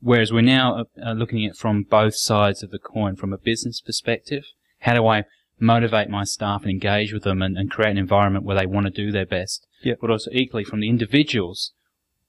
[0.00, 3.36] whereas we're now uh, looking at it from both sides of the coin, from a
[3.36, 4.44] business perspective.
[4.80, 5.24] How do I
[5.62, 8.86] motivate my staff and engage with them and, and create an environment where they want
[8.86, 9.66] to do their best?
[9.82, 9.94] Yeah.
[10.00, 11.72] But also equally from the individuals,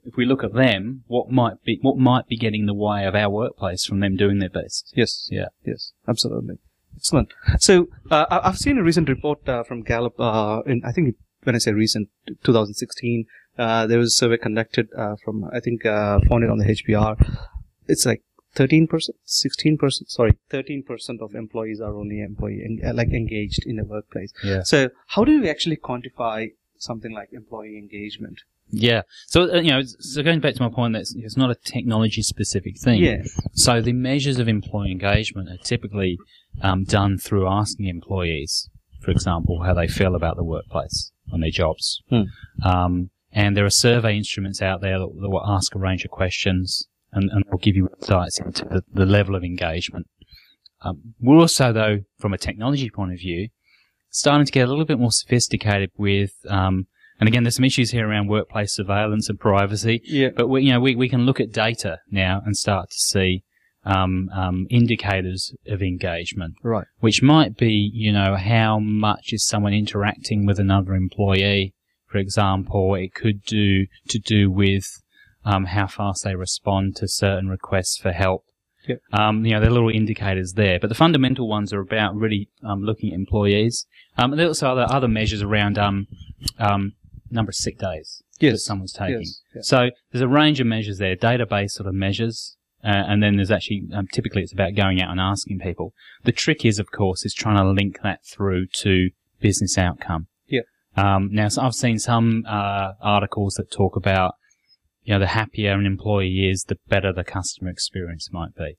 [0.05, 3.05] if we look at them, what might be what might be getting in the way
[3.05, 4.91] of our workplace from them doing their best?
[4.95, 5.27] Yes.
[5.31, 5.47] Yeah.
[5.65, 5.93] Yes.
[6.07, 6.59] Absolutely.
[6.95, 7.33] Excellent.
[7.59, 10.19] So uh, I've seen a recent report uh, from Gallup.
[10.19, 12.09] Uh, in I think when I say recent,
[12.43, 13.25] 2016,
[13.57, 17.37] uh, there was a survey conducted uh, from I think uh, founded on the HBR.
[17.87, 18.23] It's like
[18.55, 20.09] 13 percent, 16 percent.
[20.09, 24.33] Sorry, 13 percent of employees are only employee en- uh, like engaged in the workplace.
[24.43, 24.63] Yeah.
[24.63, 28.41] So how do we actually quantify something like employee engagement?
[28.69, 29.03] Yeah.
[29.27, 32.21] So uh, you know, so going back to my point, that it's, not a technology
[32.21, 33.01] specific thing.
[33.01, 33.23] Yeah.
[33.53, 36.17] So the measures of employee engagement are typically
[36.61, 38.69] um, done through asking employees,
[39.01, 42.01] for example, how they feel about the workplace and their jobs.
[42.09, 42.23] Hmm.
[42.63, 46.11] Um, and there are survey instruments out there that, that will ask a range of
[46.11, 50.07] questions and, and will give you insights into the, the level of engagement.
[50.81, 53.49] Um, we're also, though, from a technology point of view,
[54.09, 56.87] starting to get a little bit more sophisticated with, um,
[57.19, 60.01] and again, there's some issues here around workplace surveillance and privacy.
[60.03, 60.29] Yeah.
[60.35, 63.43] But we, you know, we, we can look at data now and start to see
[63.85, 66.87] um, um, indicators of engagement, Right.
[66.99, 71.73] which might be, you know, how much is someone interacting with another employee,
[72.07, 72.95] for example.
[72.95, 74.85] It could do to do with
[75.45, 78.45] um, how fast they respond to certain requests for help.
[78.87, 78.99] Yep.
[79.13, 82.49] Um, you know, there are little indicators there, but the fundamental ones are about really
[82.63, 83.85] um, looking at employees.
[84.17, 86.07] Um, and there are also other other measures around um,
[86.59, 86.93] um,
[87.31, 89.21] number of sick days that someone's taking.
[89.21, 89.41] Yes.
[89.55, 89.67] yes.
[89.67, 93.51] So there's a range of measures there, database sort of measures, uh, and then there's
[93.51, 95.93] actually um, typically it's about going out and asking people.
[96.23, 100.27] The trick is, of course, is trying to link that through to business outcome.
[100.47, 100.61] Yeah.
[100.95, 104.35] Um, now, so I've seen some uh, articles that talk about,
[105.03, 108.77] you know, the happier an employee is, the better the customer experience might be.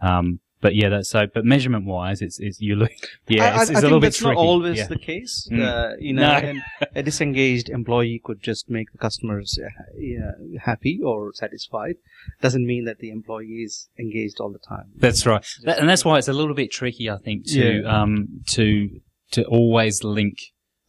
[0.00, 1.26] Um, but yeah, that's so.
[1.32, 2.90] But measurement wise, it's, it's you look,
[3.28, 4.34] yeah, I, it's, I, it's I a little think bit that's tricky.
[4.34, 4.86] not always yeah.
[4.88, 5.48] the case.
[5.52, 5.62] Mm.
[5.64, 6.60] Uh, you know, No.
[6.96, 10.32] a disengaged employee could just make the customers uh, yeah,
[10.64, 11.94] happy or satisfied.
[12.42, 14.86] Doesn't mean that the employee is engaged all the time.
[14.96, 18.02] That's right, that, and that's why it's a little bit tricky, I think, to Yeah.
[18.02, 19.00] um, to
[19.32, 20.38] to always link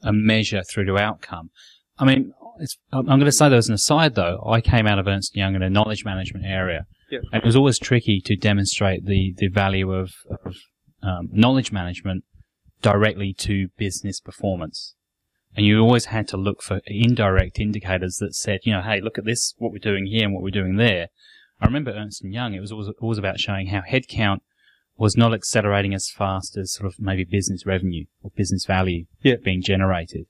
[0.02, 1.52] a measure through to outcome.
[2.00, 4.42] I mean, it's, I'm going to say that as an aside, though.
[4.48, 7.20] I came out of Ernst Young in a knowledge management area, Yeah.
[7.32, 10.12] and it was always tricky to demonstrate the the value of,
[10.46, 10.56] of
[11.04, 12.24] um, knowledge management
[12.82, 14.96] directly to business performance.
[15.56, 19.18] And you always had to look for indirect indicators that said, you know, hey, look
[19.18, 21.08] at this, what we're doing here and what we're doing there.
[21.60, 22.54] I remember Ernst and Young.
[22.54, 24.38] It was always, always about showing how headcount
[24.96, 29.36] was not accelerating as fast as sort of maybe business revenue or business value Yeah.
[29.44, 30.26] being generated.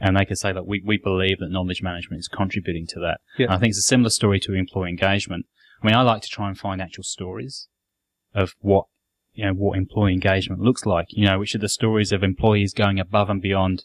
[0.00, 3.20] And they could say that we, we believe that knowledge management is contributing to that.
[3.38, 3.46] Yeah.
[3.46, 5.46] And I think it's a similar story to employee engagement.
[5.82, 7.68] I mean, I like to try and find actual stories
[8.34, 8.86] of what,
[9.34, 11.06] you know, what employee engagement looks like.
[11.10, 13.84] You know, which are the stories of employees going above and beyond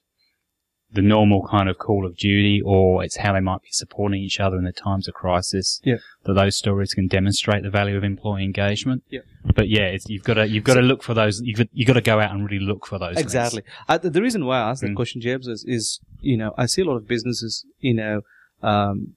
[0.96, 4.40] the normal kind of call of duty, or it's how they might be supporting each
[4.40, 5.80] other in the times of crisis.
[5.84, 5.98] Yeah.
[6.24, 9.04] That those stories can demonstrate the value of employee engagement.
[9.10, 9.20] Yeah.
[9.54, 11.42] But yeah, it's, you've got to you've got to look for those.
[11.42, 13.18] You've got, you've got to go out and really look for those.
[13.18, 13.64] Exactly.
[13.88, 14.96] Uh, the, the reason why I asked that Mm.
[14.96, 18.22] question, James, is, is you know I see a lot of businesses, you know,
[18.64, 19.16] um,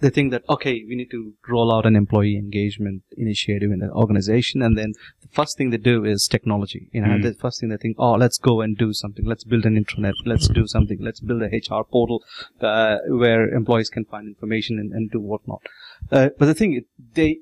[0.00, 3.90] they think that okay, we need to roll out an employee engagement initiative in the
[3.90, 6.88] organization, and then the first thing they do is technology.
[6.92, 7.22] You know, Mm.
[7.22, 9.24] the first thing they think, oh, let's go and do something.
[9.24, 10.14] Let's build an intranet.
[10.24, 10.98] Let's do something.
[11.00, 12.22] Let's build a HR portal
[12.60, 15.62] uh, where employees can find information and, and do whatnot.
[16.10, 16.84] Uh, but the thing,
[17.14, 17.38] they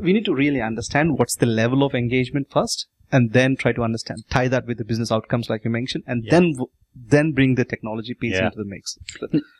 [0.00, 3.82] we need to really understand what's the level of engagement first and then try to
[3.82, 6.30] understand tie that with the business outcomes like you mentioned and Yeah.
[6.30, 8.46] then w- then bring the technology piece Yeah.
[8.46, 8.98] into the mix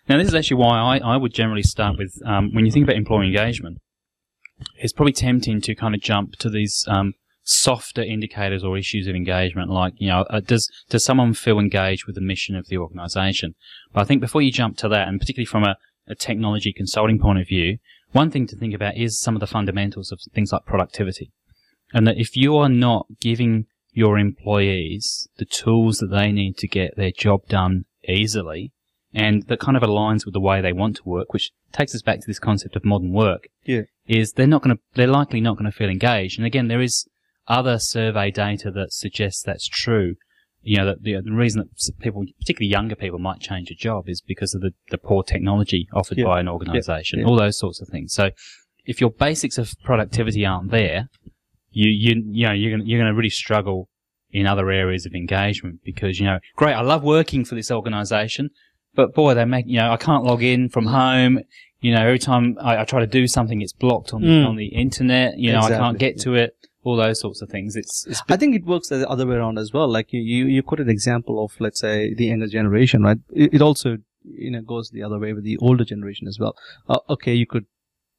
[0.09, 2.85] Now, this is actually why I, I would generally start with um, when you think
[2.85, 3.79] about employee engagement.
[4.77, 9.15] It's probably tempting to kind of jump to these um, softer indicators or issues of
[9.15, 12.77] engagement, like you know, uh, does does someone feel engaged with the mission of the
[12.77, 13.55] organisation?
[13.93, 15.77] But I think before you jump to that, and particularly from a,
[16.09, 17.79] a technology consulting point of view,
[18.13, 21.31] one thing to think about is some of the fundamentals of things like productivity,
[21.93, 26.69] and that if you are not giving your employees the tools that they need to
[26.69, 28.73] get their job done easily,
[29.13, 32.03] and that kind of aligns with the way they want to work, which takes us
[32.03, 33.49] back to this concept of modern work.
[33.65, 33.83] Yeah.
[34.07, 36.39] Is they're not going to, they're likely not going to feel engaged.
[36.39, 37.07] And again, there is
[37.49, 40.15] other survey data that suggests that's true.
[40.63, 44.09] You know, that the, the reason that people, particularly younger people, might change a job
[44.09, 46.27] is because of the, the poor technology offered Yeah.
[46.27, 47.27] by an organisation, Yeah.
[47.27, 48.13] all those sorts of things.
[48.13, 48.31] So,
[48.85, 51.09] if your basics of productivity aren't there,
[51.71, 53.89] you you you know you're gonna you're gonna really struggle
[54.33, 58.51] in other areas of engagement because you know great I love working for this organisation,
[58.95, 61.41] but boy they make you know I can't log in from home.
[61.81, 64.47] You know every time I, I try to do something it's blocked on Mm.
[64.49, 65.39] on the internet.
[65.39, 66.57] You know I can't Exactly, get to it.
[66.83, 67.77] All those sorts of things.
[67.77, 69.87] It's it's I think it works the other way around as well.
[69.89, 73.19] Like you, you, you quoted an example of, let's say, the younger generation, right?
[73.35, 76.57] It, it also, you know, goes the other way with the older generation as well.
[76.89, 77.67] Uh, okay, you could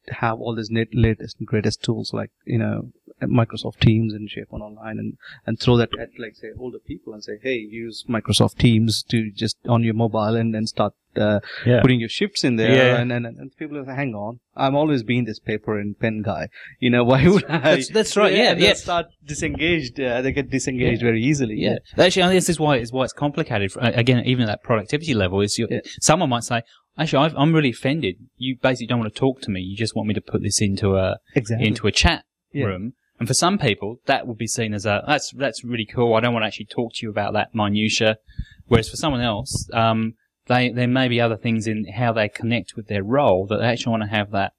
[0.10, 4.98] have all these latest and greatest tools like, you know, Microsoft Teams and SharePoint Online
[4.98, 9.04] and, and throw that at, like, say, older people and say, hey, use Microsoft Teams
[9.04, 11.82] to just on your mobile and then start uh, yeah.
[11.82, 12.74] putting your shifts in there.
[12.74, 12.98] Yeah.
[13.00, 16.24] And, and, and people are like, hang on, I'm always been this paper and pen
[16.24, 16.48] guy.
[16.80, 17.60] You know, why would I?
[17.60, 18.74] That's- that's right, yeah, they'll yeah.
[18.74, 20.00] start disengaged.
[20.00, 21.08] Uh, they get disengaged Yeah.
[21.08, 21.56] very easily.
[21.56, 23.72] Yeah, actually, this is why it's why it's complicated.
[23.72, 25.82] For, again, even at that productivity level, is you Yeah.
[26.00, 26.64] someone might say,
[26.98, 28.16] "Actually, I've, I'm really offended.
[28.38, 29.62] You basically don't want to talk to me.
[29.62, 31.68] You just want me to put this into a exactly.
[31.68, 32.24] into a chat
[32.54, 32.66] Yeah.
[32.66, 36.16] room." And for some people, that would be seen as a that's that's really cool.
[36.16, 38.18] I don't want to actually talk to you about that minutia.
[38.66, 40.14] Whereas for someone else, um,
[40.48, 43.68] they there may be other things in how they connect with their role that they
[43.68, 44.54] actually want to have that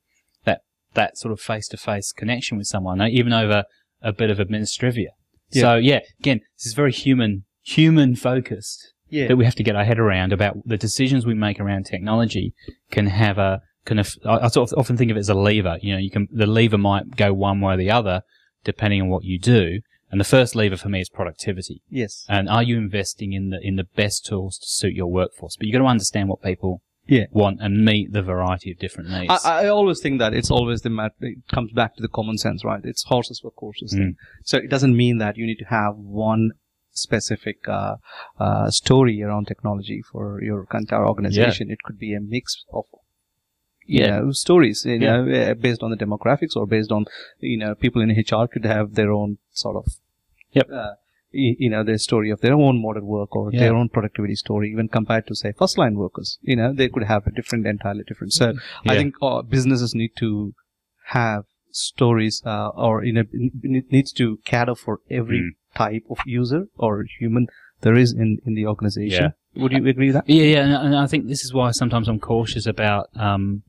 [0.44, 0.60] that
[0.94, 3.64] that sort of face to face connection with someone, uh, even over
[4.00, 5.08] a bit of administrivia.
[5.50, 9.28] So yeah, again, this is very human human focused yeah.
[9.28, 12.54] that we have to get our head around about the decisions we make around technology
[12.90, 15.34] can have a kind of I, I sort of often think of it as a
[15.34, 15.76] lever.
[15.82, 18.22] You know, you can the lever might go one way or the other
[18.64, 19.80] depending on what you do.
[20.10, 21.80] And the first lever for me is productivity.
[21.88, 22.26] yes.
[22.28, 25.56] And are you investing in the in the best tools to suit your workforce?
[25.56, 27.24] But you've got to understand what people Yeah.
[27.30, 29.32] want and meet the variety of different needs.
[29.44, 32.36] I, I always think that it's always the mat- it comes back to the common
[32.38, 32.82] sense, right?
[32.84, 33.94] It's horses for courses.
[33.94, 33.98] Mm.
[33.98, 34.16] thing.
[34.44, 36.50] So it doesn't mean that you need to have one
[36.92, 37.96] specific uh,
[38.38, 41.70] uh, story around technology for your entire organization.
[41.70, 42.84] It could be a mix of
[43.84, 44.20] you Yeah.
[44.20, 45.22] know stories, you Yeah.
[45.22, 47.06] know, uh, based on the demographics or based on
[47.40, 49.86] you know people in HR could have their own sort of
[50.52, 50.70] Yep.
[50.70, 50.92] uh,
[51.30, 53.60] you know their story of their own modern work or Yeah.
[53.60, 56.38] their own productivity story, even compared to say first line workers.
[56.42, 58.32] You know, they could have a different, entirely different.
[58.34, 58.52] So
[58.86, 60.54] I think uh, businesses need to
[61.06, 65.50] have stories uh, or you know needs to cater for every Mm.
[65.76, 67.46] Type of user or human
[67.80, 69.34] there is in in the organization.
[69.56, 70.28] Would you agree with that?
[70.28, 73.62] Yeah, yeah, and, and I think this is why sometimes I'm cautious about um,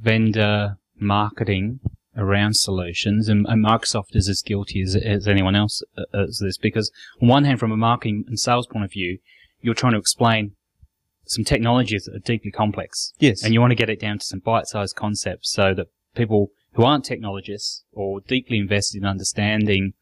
[0.00, 1.80] vendor marketing
[2.16, 6.58] around solutions, and, and Microsoft is as guilty as, as anyone else uh, as this.
[6.58, 6.90] Because
[7.22, 9.18] on one hand, from a marketing and sales point of view,
[9.60, 10.52] you're trying to explain
[11.26, 13.44] some technologies that are deeply complex, Yes.
[13.44, 16.84] and you want to get it down to some bite-sized concepts so that people who
[16.84, 19.92] aren't technologists or deeply invested in understanding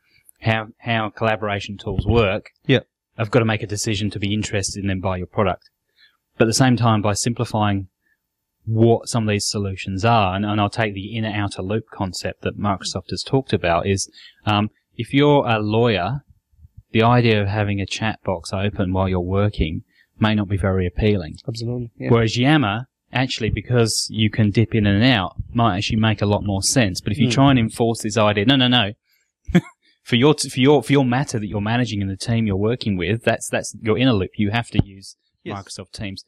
[0.40, 2.80] how how collaboration tools work Yeah.
[3.18, 5.70] I've got to make a decision to be interested in and buy your product.
[6.36, 7.88] But at the same time, by simplifying
[8.66, 12.42] what some of these solutions are, and, and I'll take the inner outer loop concept
[12.42, 14.10] that Microsoft has talked about, is
[14.44, 16.24] um, if you're a lawyer,
[16.90, 19.82] the idea of having a chat box open while you're working
[20.18, 21.36] may not be very appealing.
[21.48, 21.90] Absolutely.
[21.98, 22.10] Yeah.
[22.10, 26.42] Whereas Yammer, actually, because you can dip in and out, might actually make a lot
[26.44, 27.00] more sense.
[27.00, 27.32] But if you Hmm.
[27.32, 28.92] try and enforce this idea, no, no, no,
[30.06, 32.96] for your for your for your matter that you're managing and the team you're working
[32.96, 34.30] with, that's that's your inner loop.
[34.36, 35.56] You have to use Yes.
[35.56, 36.24] Microsoft Teams.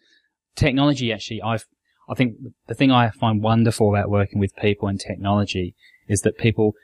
[0.55, 1.64] Technology, actually, I've
[2.09, 2.37] I think
[2.67, 5.75] the thing I find wonderful about working with people and technology
[6.09, 6.75] is that people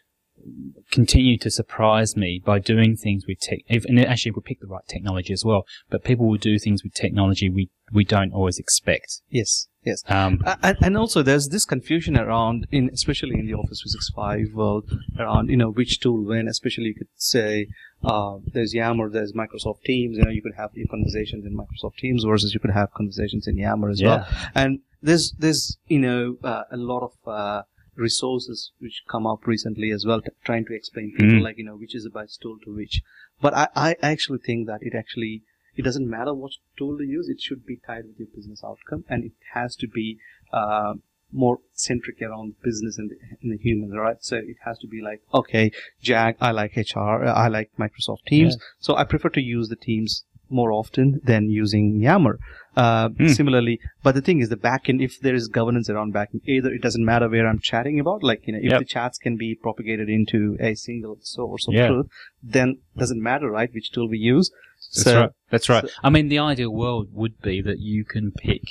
[0.91, 3.61] continue to surprise me by doing things with tech.
[3.69, 6.59] If, and actually, if we pick the right technology as well, but people will do
[6.59, 9.21] things with technology we we don't always expect.
[9.29, 9.69] Yes.
[9.85, 10.03] Yes.
[10.09, 14.91] Um, and, and also there's this confusion around in especially in the office 365 world
[15.19, 17.69] around you know which tool when especially you could say
[18.03, 21.97] uh, there's yammer there's microsoft teams you know you could have your conversations in microsoft
[21.99, 26.37] teams versus you could have conversations in yammer as well and there's there's you know
[26.43, 27.63] uh, a lot of uh,
[27.97, 31.43] resources which come up recently as well t- trying to explain people Mm.
[31.43, 33.03] like you know which is the best tool to which
[33.41, 35.43] but I, I actually think that it actually
[35.77, 39.05] it doesn't matter what tool to use it should be tied with your business outcome
[39.09, 40.19] and it has to be
[40.53, 40.95] uh,
[41.33, 45.01] more centric around business and the, and the humans right so it has to be
[45.03, 45.71] like okay
[46.01, 50.25] jag i like hr i like microsoft teams so i prefer to use the teams
[50.51, 52.39] more often than using yammer
[52.77, 53.29] uh, Hmm.
[53.29, 56.83] similarly but the thing is the backend if there is governance around backend either it
[56.83, 58.79] doesn't matter where i'm chatting about like you know if Yep.
[58.81, 61.87] the chats can be propagated into a single source of Yeah.
[61.89, 62.07] truth
[62.43, 64.51] then doesn't matter right which tool we use
[64.95, 65.31] That's so right.
[65.51, 65.85] That's right.
[65.85, 68.63] so- I mean, the ideal world would be that you can pick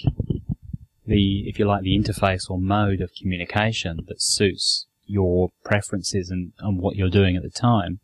[1.05, 6.53] the, if you like, the interface or mode of communication that suits your preferences and,
[6.59, 7.99] and what you're doing at the time,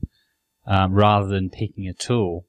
[0.67, 2.45] um, rather than picking a tool.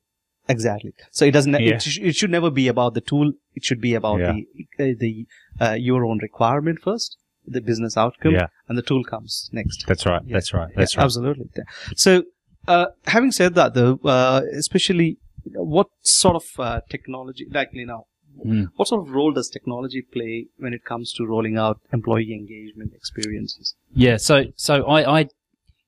[0.48, 0.92] exactly.
[1.12, 1.52] So it doesn't.
[1.52, 1.74] Yeah.
[1.76, 3.32] It, sh- it should never be about the tool.
[3.54, 4.32] It should be about Yeah.
[4.78, 5.26] the uh, the
[5.60, 7.16] uh, your own requirement first,
[7.46, 8.48] the business outcome, Yeah.
[8.68, 9.84] and the tool comes next.
[9.86, 10.22] That's right.
[10.28, 10.72] That's right.
[10.76, 11.04] That's right.
[11.04, 11.46] Absolutely.
[11.94, 12.24] So,
[12.66, 18.06] uh, having said that, though, uh, especially what sort of uh, technology, like you know,
[18.46, 18.68] Mm.
[18.76, 22.92] what sort of role does technology play when it comes to rolling out employee engagement
[22.94, 23.74] experiences?
[23.92, 25.28] Yeah, so so I, I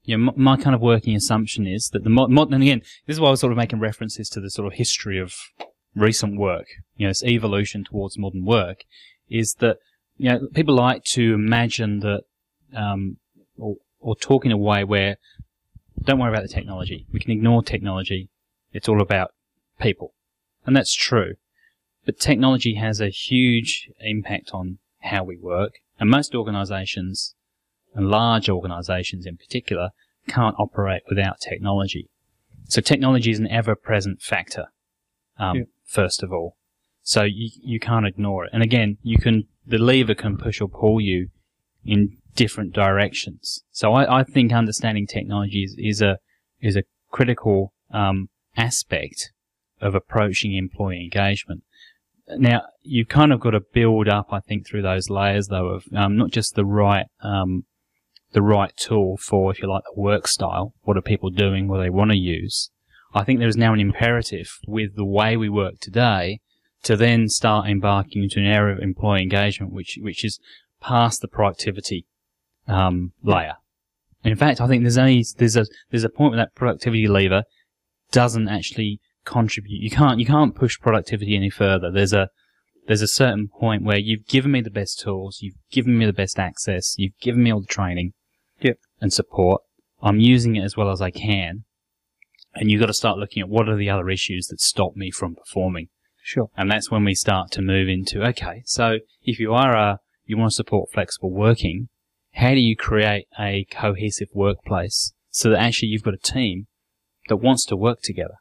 [0.04, 2.82] you know, my, my kind of working assumption is that the mod, mod, and again,
[3.06, 5.34] this is why I was sort of making references to the sort of history of
[5.94, 8.84] recent work, you know, this evolution towards modern work,
[9.30, 9.76] is that
[10.18, 12.22] you know people like to imagine that,
[12.74, 13.18] um,
[13.56, 15.16] or or talk in a way where
[16.02, 18.28] don't worry about the technology, we can ignore technology,
[18.72, 19.30] it's all about
[19.82, 20.14] people,
[20.64, 21.34] and that's true.
[22.04, 27.34] But technology has a huge impact on how we work, and most organisations
[27.94, 29.90] and large organizations in particular
[30.28, 32.08] can't operate without technology.
[32.68, 34.66] So technology is an ever-present factor,
[35.38, 35.62] um, Yeah.
[35.84, 36.56] first of all.
[37.02, 38.50] So you, you can't ignore it.
[38.54, 41.28] And again, you can, the lever can push or pull you
[41.84, 43.62] in different directions.
[43.72, 46.18] So I, I think understanding technology is, is a,
[46.60, 49.32] is a critical, um, aspect
[49.82, 51.62] of approaching employee engagement.
[52.28, 55.84] Now, you've kind of got to build up, I think, through those layers, though, of
[55.94, 57.64] um, not just the right um,
[58.32, 60.72] the right tool for, if you like, the work style.
[60.82, 61.68] What are people doing?
[61.68, 62.70] What they want to use?
[63.12, 66.40] I think there is now an imperative with the way we work today
[66.84, 70.40] to then start embarking into an area of employee engagement, which which is
[70.80, 72.06] past the productivity
[72.66, 73.56] um, layer.
[74.24, 77.42] In fact, I think there's only there's a there's a point where that productivity lever
[78.12, 79.82] doesn't actually contribute.
[79.82, 81.90] You can't you can't push productivity any further.
[81.90, 82.28] There's a
[82.86, 86.12] there's a certain point where you've given me the best tools, you've given me the
[86.12, 88.12] best access, you've given me all the training
[88.60, 88.78] Yep.
[89.00, 89.62] and support.
[90.02, 91.64] I'm using it as well as I can.
[92.54, 95.10] And you've got to start looking at what are the other issues that stop me
[95.10, 95.88] from performing.
[96.22, 96.48] Sure.
[96.56, 100.36] And that's when we start to move into, okay, so if you are a, you
[100.36, 101.88] want to support flexible working,
[102.34, 106.66] how do you create a cohesive workplace so that actually you've got a team
[107.28, 108.34] that wants to work together?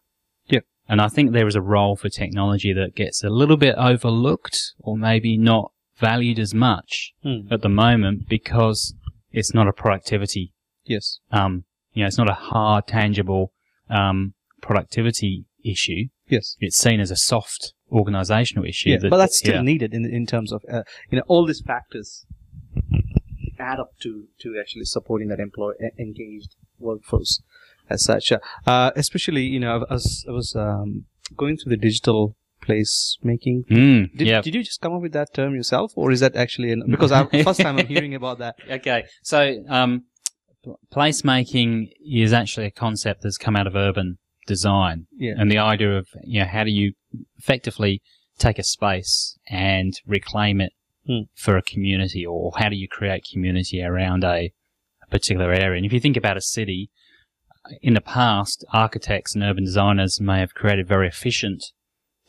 [0.92, 4.58] And I think there is a role for technology that gets a little bit overlooked
[4.80, 7.48] or maybe not valued as much Hmm.
[7.50, 8.94] at the moment because
[9.32, 10.52] it's not a productivity,
[10.86, 11.20] Yes.
[11.32, 11.64] um,
[11.94, 13.54] you know, it's not a hard, tangible,
[13.90, 16.10] um, productivity issue.
[16.28, 16.58] Yes.
[16.60, 18.90] It's seen as a soft organizational issue.
[18.90, 19.62] Yeah, that- but that's still yeah.
[19.62, 22.26] needed in in terms of uh, you know all these factors
[23.60, 24.12] add up to
[24.42, 27.42] to actually supporting that employee engaged workforce
[27.92, 28.32] as such.
[28.32, 31.06] Uh, uh, especially you know I was I was um,
[31.38, 33.64] going through the digital place making.
[33.72, 34.42] Mm, Did, yeah.
[34.42, 37.12] did you just come up with that term yourself, or is that actually an, because
[37.12, 38.56] I, first time I'm hearing about that?
[38.70, 40.04] Okay, so um,
[40.64, 44.18] pl- placemaking is actually a concept that's come out of urban
[44.48, 45.34] design, Yeah.
[45.38, 46.94] and the idea of you know how do you
[47.38, 48.02] effectively
[48.38, 50.74] take a space and reclaim it
[51.08, 51.22] Hmm.
[51.36, 54.52] for a community, or how do you create community around a,
[55.02, 55.78] a particular area?
[55.78, 56.92] And if you think about a city,
[57.82, 61.64] in the past, architects and urban designers may have created very efficient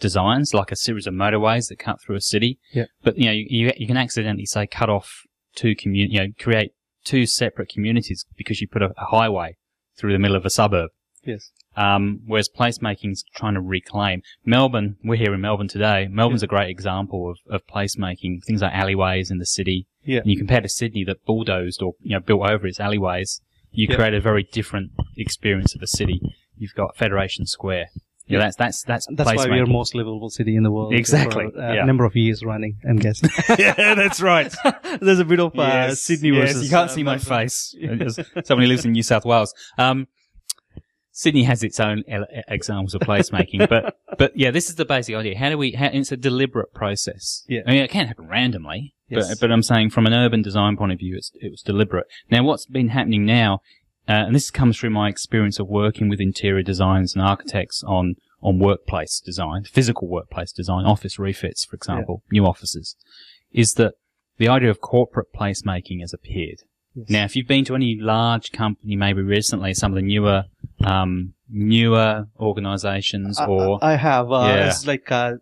[0.00, 2.58] designs, like a series of motorways that cut through a city.
[2.72, 2.86] Yeah.
[3.02, 5.22] But you know, you, you, can accidentally say cut off
[5.54, 6.72] two commun, you know, create
[7.04, 9.56] two separate communities because you put a, a highway
[9.96, 10.90] through the middle of a suburb.
[11.24, 11.50] Yes.
[11.76, 14.22] Um, whereas placemaking is trying to reclaim.
[14.44, 16.08] Melbourne, we're here in Melbourne today.
[16.10, 18.44] Melbourne's a great example of, of placemaking.
[18.44, 19.86] Things like alleyways in the city.
[20.04, 20.18] Yeah.
[20.18, 23.40] And you compare to Sydney that bulldozed or, you know, built over its alleyways.
[23.72, 23.96] You Yeah.
[23.96, 26.20] create a very different experience of a city.
[26.56, 27.86] You've got Federation Square.
[28.28, 29.72] Yeah, that's, that's, that's That's why we are placemaking.
[29.72, 30.94] most livable city in the world.
[30.94, 31.84] Exactly, For a yeah.
[31.84, 33.28] number of years running, I'm guessing.
[33.58, 34.54] yeah, that's right.
[35.00, 36.64] There's a bit of uh, Yes, Sydney yes, versus.
[36.64, 37.74] you can't uh, see my face.
[38.44, 39.52] Someone who lives in New South Wales.
[39.76, 40.06] Um,
[41.10, 45.14] Sydney has its own ele- examples of placemaking, but but yeah, this is the basic
[45.14, 45.36] idea.
[45.36, 45.72] How do we?
[45.72, 47.44] How, it's a deliberate process.
[47.48, 47.60] Yeah.
[47.66, 49.28] I mean, it can't happen randomly, Yes.
[49.28, 52.06] but but I'm saying from an urban design point of view, it's, it was deliberate.
[52.30, 53.60] Now, what's been happening now,
[54.08, 58.14] uh, and this comes through my experience of working with interior designers and architects on
[58.42, 62.96] on workplace design, physical workplace design, office refits, for example, new offices,
[63.52, 63.94] is that
[64.38, 66.58] the idea of corporate placemaking has appeared.
[66.94, 67.08] Yes.
[67.08, 70.44] Now, if you've been to any large company, maybe recently, some of the newer,
[70.84, 74.30] um, newer organisations, or I, I have.
[74.32, 74.66] Uh, Yeah.
[74.68, 75.34] It's like, uh,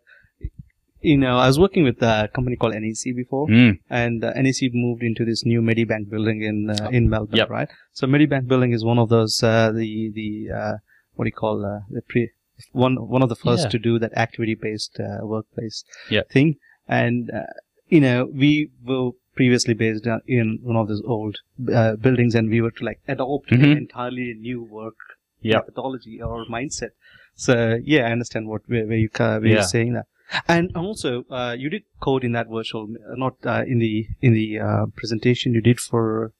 [1.02, 4.72] you know, I was working with a company called NEC before, Mm, and uh, NEC
[4.72, 7.50] moved into this new Medibank building in uh, in Melbourne, Yep.
[7.50, 7.68] right?
[7.92, 10.74] So Medibank building is one of those uh, the the uh,
[11.14, 12.30] what do you call uh, the pre
[12.72, 13.70] one one of the first Yeah.
[13.70, 16.22] to do that activity based uh, workplace Yeah.
[16.30, 16.56] thing,
[16.88, 17.46] and uh,
[17.88, 21.38] you know we were previously based in one of those old
[21.72, 23.64] uh, buildings, and we were to like adopt Mhm.
[23.64, 24.96] an entirely new work
[25.42, 25.60] Yep.
[25.68, 26.90] methodology or mindset.
[27.34, 29.52] So yeah, I understand what where, where you where Yeah.
[29.54, 30.06] you're saying that.
[30.48, 34.32] And also, uh, you did code in that virtual, uh, not uh, in the in
[34.34, 36.32] the uh, presentation you did for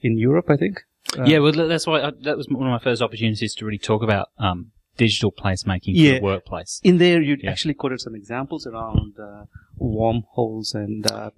[0.00, 0.82] in Europe, I think.
[1.16, 3.78] Uh, yeah, well, that's why I, that was one of my first opportunities to really
[3.78, 6.14] talk about um, digital placemaking for Yeah.
[6.18, 6.80] the workplace.
[6.82, 7.50] In there, you Yeah.
[7.50, 9.44] actually quoted some examples around uh,
[9.76, 11.30] wormholes and uh,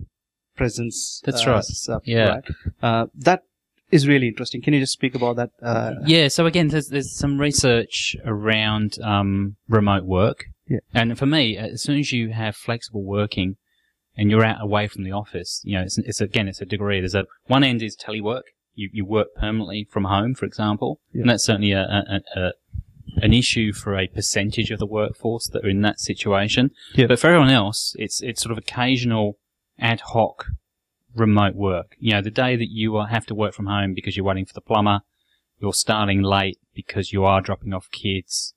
[0.57, 1.21] presence.
[1.25, 1.65] That's uh, right.
[1.65, 2.29] Stuff, Yeah.
[2.29, 2.45] right?
[2.83, 3.43] Uh, that
[3.91, 4.61] is really interesting.
[4.63, 5.51] Can you just speak about that?
[5.63, 10.45] Uh, Yeah, so again, there's, there's some research around um, remote work.
[10.69, 10.81] Yeah.
[10.95, 13.57] And for me, as soon as you have flexible working
[14.17, 17.01] and you're out away from the office, you know, it's, it's again, it's a degree.
[17.01, 18.43] There's a one end is telework.
[18.75, 21.23] You, you work permanently from home, for example, Yeah.
[21.23, 22.53] and that's certainly a, a, a, a
[23.23, 26.71] an issue for a percentage of the workforce that are in that situation.
[26.95, 27.07] Yeah.
[27.07, 29.39] But for everyone else, it's it's sort of occasional
[29.81, 30.47] ad hoc
[31.19, 31.97] remote work.
[31.99, 34.55] You know, the day that you have to work from home because you're waiting for
[34.55, 35.01] the plumber,
[35.59, 38.55] you're starting late because you are dropping off kids,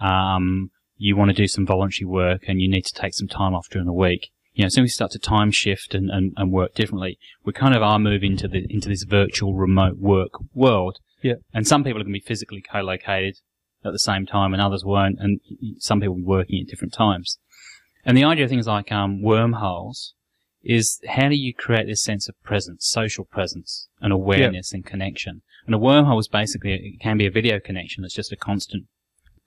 [0.00, 3.54] um, you want to do some voluntary work and you need to take some time
[3.54, 4.30] off during the week.
[4.52, 7.18] You know, as soon as we start to time shift and, and, and work differently.
[7.44, 10.98] We kind of are moving into the into this virtual remote work world.
[11.22, 11.34] Yeah.
[11.52, 13.38] And some people are going to be physically co-located
[13.84, 15.40] at the same time and others won't and
[15.78, 17.38] some people will be working at different times.
[18.04, 20.14] And the idea of things like um, wormholes
[20.64, 25.42] is how do you create this sense of presence, social presence, and awareness and connection?
[25.66, 28.84] And a wormhole is basically it can be a video connection It's just a constant,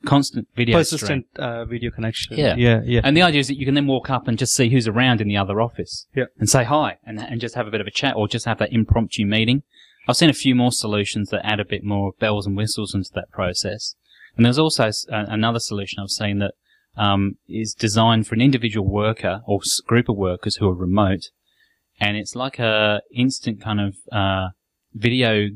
[0.05, 2.37] constant video persistent uh, video connection.
[2.37, 2.55] Yeah.
[2.55, 3.01] yeah, yeah.
[3.03, 5.21] And the idea is that you can then walk up and just see who's around
[5.21, 6.07] in the other office.
[6.15, 6.25] Yeah.
[6.39, 8.59] And say hi and, and just have a bit of a chat or just have
[8.59, 9.63] that impromptu meeting.
[10.07, 13.11] I've seen a few more solutions that add a bit more bells and whistles into
[13.13, 13.95] that process.
[14.35, 16.53] And there's also a- another solution I've seen that
[16.97, 21.29] um, is designed for an individual worker or group of workers who are remote.
[21.99, 24.49] And it's like a instant kind of uh,
[24.93, 25.49] video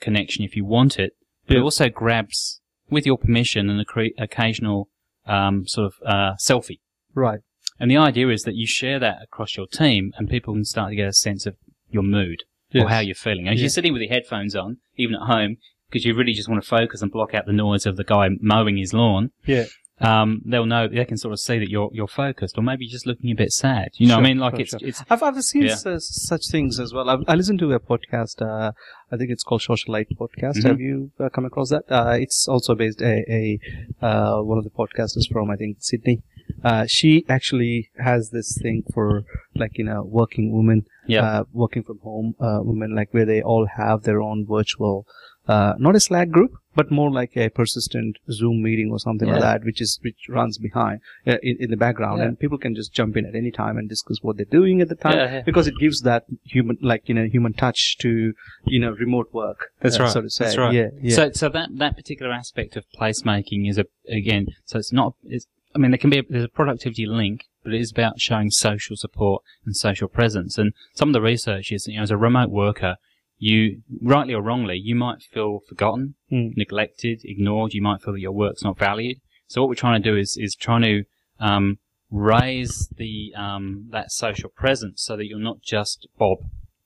[0.00, 1.12] connection if you want it,
[1.46, 4.88] but it also grabs, with your permission, an occa- occasional
[5.26, 6.78] um, sort of uh, selfie.
[7.14, 7.40] right.
[7.80, 10.90] And the idea is that you share that across your team and people can start
[10.90, 11.54] to get a sense of
[11.90, 12.42] your mood
[12.72, 12.84] Yes.
[12.84, 13.46] or how you're feeling.
[13.46, 13.60] As Yeah.
[13.62, 16.68] you're sitting with your headphones on, even at home, because you really just want to
[16.68, 19.66] focus and block out the noise of the guy mowing his lawn, Yeah.
[20.00, 23.06] Um, they'll know, they can sort of see that you're, you're focused or maybe just
[23.06, 23.88] looking a bit sad.
[23.94, 24.80] You know what I mean, like sure, it's, sure.
[24.82, 25.98] it's I've I've seen Yeah.
[25.98, 27.08] such things as well.
[27.10, 28.40] I've, I listened to a podcast.
[28.40, 28.72] Uh,
[29.10, 30.56] I think it's called Socialite Podcast.
[30.58, 30.64] Mhm.
[30.64, 31.84] Have you uh, come across that?
[31.90, 33.58] Uh, it's also based a, a
[34.04, 36.22] uh, one of the podcasters from I think Sydney.
[36.64, 39.24] Uh, she actually has this thing for
[39.54, 41.22] like you know working women, yeah.
[41.22, 45.06] uh, working from home uh, women, like where they all have their own virtual,
[45.46, 49.40] uh, not a Slack group, but more like a persistent Zoom meeting or something like
[49.40, 52.26] that, which is which runs behind uh, in, in the background, Yeah.
[52.26, 54.88] and people can just jump in at any time and discuss what they're doing at
[54.88, 55.42] the time Yeah, yeah.
[55.42, 58.32] because it gives that human, like you know, human touch to
[58.64, 59.72] you know remote work.
[59.80, 60.12] That's uh, right.
[60.12, 60.72] So to say, That's right.
[60.72, 61.16] Yeah, yeah.
[61.16, 64.46] So, so that that particular aspect of placemaking is a again.
[64.64, 65.14] So it's not.
[65.24, 68.20] It's, I mean, there can be a, there's a productivity link, but it is about
[68.20, 70.58] showing social support and social presence.
[70.58, 72.98] And some of the research is, you know, as a remote worker,
[73.38, 76.56] you rightly or wrongly, you might feel forgotten, Mm.
[76.56, 77.72] neglected, ignored.
[77.72, 79.18] You might feel that your work's not valued.
[79.46, 81.04] So what we're trying to do is is trying to
[81.40, 81.78] um,
[82.10, 86.38] raise the um, that social presence so that you're not just Bob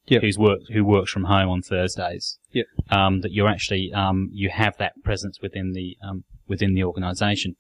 [0.07, 0.21] Yeah.
[0.21, 2.39] who's work who works from home on Thursdays.
[2.53, 2.65] Yeah.
[2.91, 7.57] Um, that you're actually um, you have that presence within the um, within the organisation.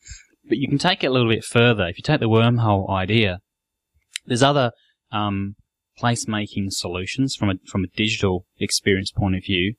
[0.48, 1.86] But you can take it a little bit further.
[1.86, 3.40] If you take the wormhole idea,
[4.26, 4.72] there's other
[5.12, 5.54] um,
[6.00, 9.74] placemaking solutions from a from a digital experience point of view,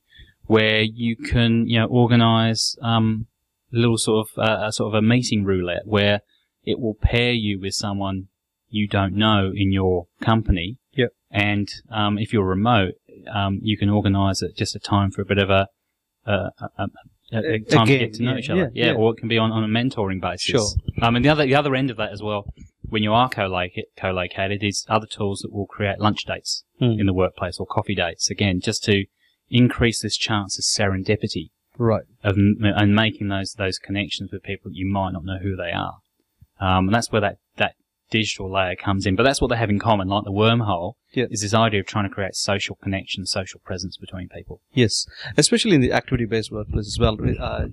[0.46, 3.26] where you can you know organise um,
[3.72, 6.20] a little sort of uh, a sort of a meeting roulette where
[6.62, 8.28] it will pair you with someone
[8.68, 10.78] you don't know in your company.
[10.94, 11.10] Yep.
[11.30, 12.94] And um, if you're remote,
[13.32, 15.68] um, you can organise it just a time for a bit of a,
[16.26, 16.86] a, a,
[17.32, 18.70] a, a, time to get to know yeah, each other.
[18.74, 18.92] yeah, yeah.
[18.92, 20.42] or it can be on, on a mentoring basis.
[20.42, 20.66] Sure.
[21.02, 22.52] Um, and the other the other end of that as well,
[22.94, 27.00] when you are co-located, co-located, is other tools that will create lunch dates Hmm.
[27.00, 28.30] in the workplace or coffee dates.
[28.30, 29.06] Again, just to
[29.50, 32.04] increase this chance of serendipity right.
[32.22, 35.72] of and making those those connections with people that you might not know who they
[35.72, 35.96] are.
[36.60, 37.74] Um, and that's where that that
[38.10, 39.16] digital layer comes in.
[39.16, 41.26] But that's what they have in common, like the wormhole, Yeah.
[41.30, 44.60] is this idea of trying to create social connection, social presence between people.
[44.72, 45.06] Yes,
[45.36, 47.16] especially in the activity-based workplace as well.
[47.40, 47.66] Uh,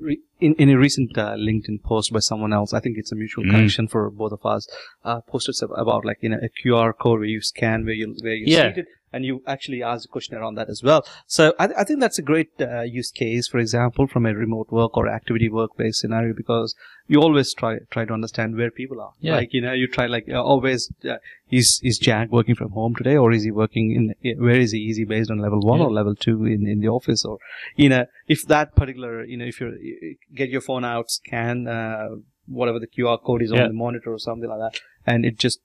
[0.00, 3.16] re- in, in a recent uh, LinkedIn post by someone else, I think it's a
[3.16, 3.50] mutual Mm.
[3.50, 4.68] connection for both of us.
[5.04, 8.34] Uh, posted about like you know a QR code where you scan where you where
[8.34, 8.68] you're Yeah.
[8.70, 11.04] seated, and you actually asked a question around that as well.
[11.26, 14.70] So I, I think that's a great uh, use case, for example, from a remote
[14.70, 16.74] work or activity work-based scenario, because
[17.06, 19.12] you always try try to understand where people are.
[19.20, 19.36] Yeah.
[19.36, 20.90] Like you know, you try like uh, always.
[21.08, 21.16] Uh,
[21.50, 24.38] is is Jack working from home today, or is he working in?
[24.40, 24.90] Where is he?
[24.90, 25.86] Is he based on level one Yeah.
[25.86, 27.38] or level two in in the office, or
[27.76, 29.74] you know, if that particular, you know, if you're
[30.34, 32.08] get your phone out, scan uh,
[32.46, 33.62] whatever the QR code is Yeah.
[33.62, 35.60] on the monitor or something like that, and it just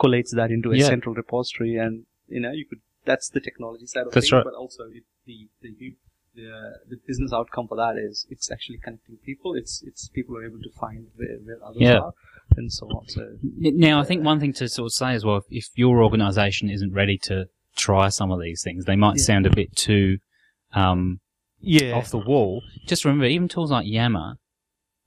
[0.00, 0.86] collates that into a Yeah.
[0.86, 2.80] central repository, and you know, you could.
[3.04, 4.44] That's the technology side of That's things, right.
[4.44, 5.96] but also it, the the
[6.38, 6.46] the
[6.88, 9.54] the, the business outcome for that is it's actually connecting people.
[9.54, 11.98] It's it's people are able to find where, where others Yeah.
[11.98, 12.12] are,
[12.56, 13.08] and so on.
[13.08, 16.70] So Now, I think one thing to sort of say as well, if your organisation
[16.70, 19.22] isn't ready to try some of these things, they might Yeah.
[19.24, 20.18] sound a bit too
[20.74, 21.20] um,
[21.60, 22.62] yeah, off the wall.
[22.86, 24.34] Just remember, even tools like Yammer.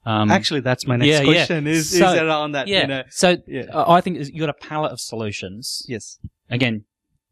[0.05, 1.25] Um, Actually, that's my next yeah, yeah.
[1.45, 1.67] question.
[1.67, 2.67] Is So- is around that?
[2.67, 2.81] yeah.
[2.81, 3.03] You know?
[3.09, 3.65] So Yeah.
[3.73, 5.85] I think you've got a palette of solutions.
[5.87, 6.17] Yes.
[6.49, 6.85] Again,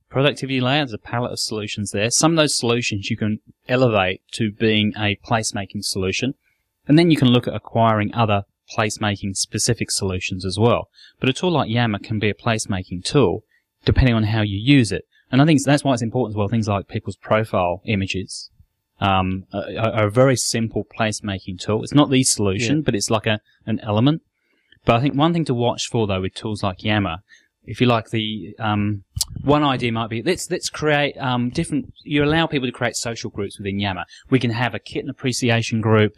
[0.10, 2.10] productivity layer, there's a palette of solutions there.
[2.10, 6.34] Some of those solutions you can elevate to being a placemaking solution.
[6.88, 8.44] And then you can look at acquiring other
[8.76, 10.90] placemaking specific solutions as well.
[11.20, 13.44] But a tool like Yammer can be a placemaking tool
[13.86, 15.06] depending on how you use it.
[15.32, 16.48] And I think that's why it's important as well.
[16.48, 18.50] Things like people's profile images
[19.00, 21.84] um, are, are a very simple placemaking tool.
[21.84, 22.82] It's not the solution, Yeah.
[22.84, 24.24] but it's like a an element.
[24.86, 27.18] But I think one thing to watch for though with tools like Yammer,
[27.70, 29.04] if you like the um,
[29.44, 31.94] one idea might be let's let's create um, different.
[32.04, 34.06] You allow people to create social groups within Yammer.
[34.30, 36.14] We can have a kitten appreciation group.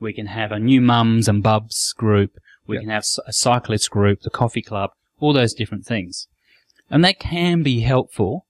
[0.00, 2.32] We can have a new mums and bubs group.
[2.66, 2.80] We Yeah.
[2.80, 4.90] can have a cyclist group, the coffee club,
[5.20, 6.26] all those different things,
[6.90, 8.46] and that can be helpful.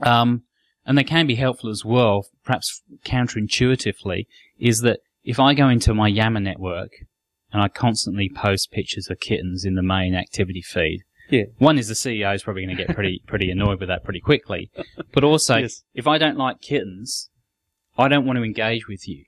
[0.00, 0.44] Um,
[0.86, 4.26] and they can be helpful as well, perhaps counterintuitively,
[4.58, 6.92] is that if I go into my Yammer network
[7.52, 11.44] and I constantly post pictures of kittens in the main activity feed, Yeah.
[11.58, 14.20] one is the CEO is probably going to get pretty pretty annoyed with that pretty
[14.20, 14.70] quickly,
[15.12, 15.82] but also Yes.
[15.94, 17.30] if I don't like kittens,
[17.96, 19.24] I don't want to engage with you.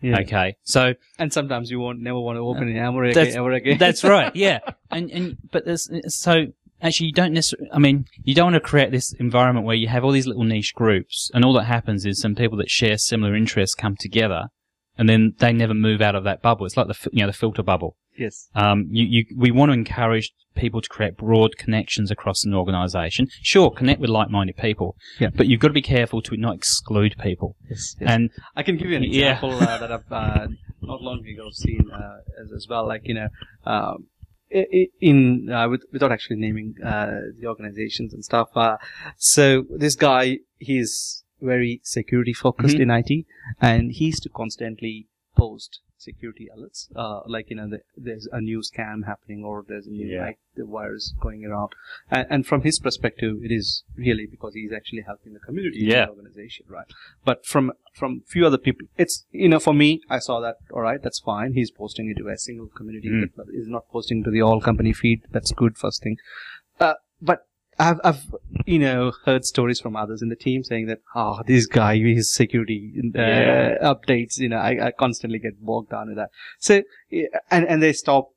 [0.00, 0.20] Yeah.
[0.20, 3.52] Okay, so And sometimes you won't never want to open an Uh, That's- again, ever
[3.52, 3.78] again.
[3.84, 4.58] that's right, yeah,
[4.90, 6.46] and and but there's so
[6.80, 7.68] actually you don't necessarily.
[7.72, 10.44] I mean, you don't want to create this environment where you have all these little
[10.44, 14.44] niche groups, and all that happens is some people that share similar interests come together,
[14.96, 16.64] and then they never move out of that bubble.
[16.66, 17.96] It's like the you know the filter bubble.
[18.18, 18.48] Yes.
[18.54, 23.28] Um, you, you, we want to encourage people to create broad connections across an organisation.
[23.42, 25.28] Sure, connect with like-minded people, Yeah.
[25.34, 27.56] but you've got to be careful to not exclude people.
[27.70, 27.94] Yes.
[28.00, 28.10] yes.
[28.10, 29.34] And I can give you an Yeah.
[29.34, 30.48] example uh, that I've uh,
[30.82, 32.86] not long ago seen uh, as, as well.
[32.88, 33.28] Like you know,
[33.66, 34.06] um,
[34.52, 38.48] i- i- in uh, with, without actually naming uh, the organizations and stuff.
[38.56, 38.76] Uh,
[39.16, 42.80] so this guy, he's very security focused Mhm.
[42.80, 43.26] in IT,
[43.60, 45.06] and he used to constantly
[45.36, 49.86] post security alerts, uh, like you know, the, there's a new scam happening or there's
[49.86, 50.22] a new Yeah.
[50.26, 51.72] like the virus going around,
[52.10, 56.06] and, and from his perspective, it is really because he's actually helping the community Yeah.
[56.06, 56.86] the organization, right?
[57.24, 60.56] But from from few other people, it's you know, for me, I saw that.
[60.72, 61.54] All right, that's fine.
[61.54, 63.30] He's posting it to a single community, Mm.
[63.52, 65.22] is not posting to the all company feed.
[65.32, 66.16] That's good first thing.
[66.78, 67.47] Uh, but
[67.78, 68.34] I've, I've,
[68.66, 72.32] you know, heard stories from others in the team saying that, oh, this guy, his
[72.32, 73.78] security uh, Yeah.
[73.82, 76.30] updates, you know, I, I constantly get bogged down with that.
[76.58, 76.82] So,
[77.50, 78.30] and, and they stop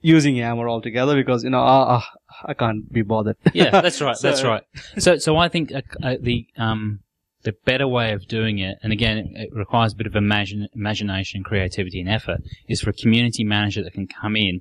[0.00, 2.10] using Yammer altogether because, you know, ah, ah,
[2.44, 3.36] I can't be bothered.
[3.54, 4.16] yeah, that's right.
[4.22, 4.62] that's right.
[4.98, 7.00] So, so I think uh, uh, the um,
[7.44, 10.68] the better way of doing it, and again, it, it requires a bit of imagine,
[10.74, 14.60] imagination, creativity, and effort, is for a community manager that can come in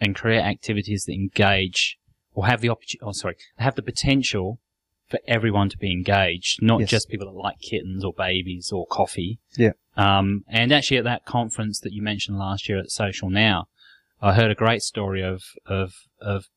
[0.00, 1.98] and create activities that engage
[2.36, 3.00] or have the opportunity.
[3.02, 4.60] Oh, sorry, have the potential
[5.08, 6.90] for everyone to be engaged, not Yes.
[6.90, 9.38] just people that like kittens or babies or coffee.
[9.56, 9.72] Yeah.
[9.96, 13.68] Um, and actually, at that conference that you mentioned last year at Social Now,
[14.20, 16.48] I heard a great story of of of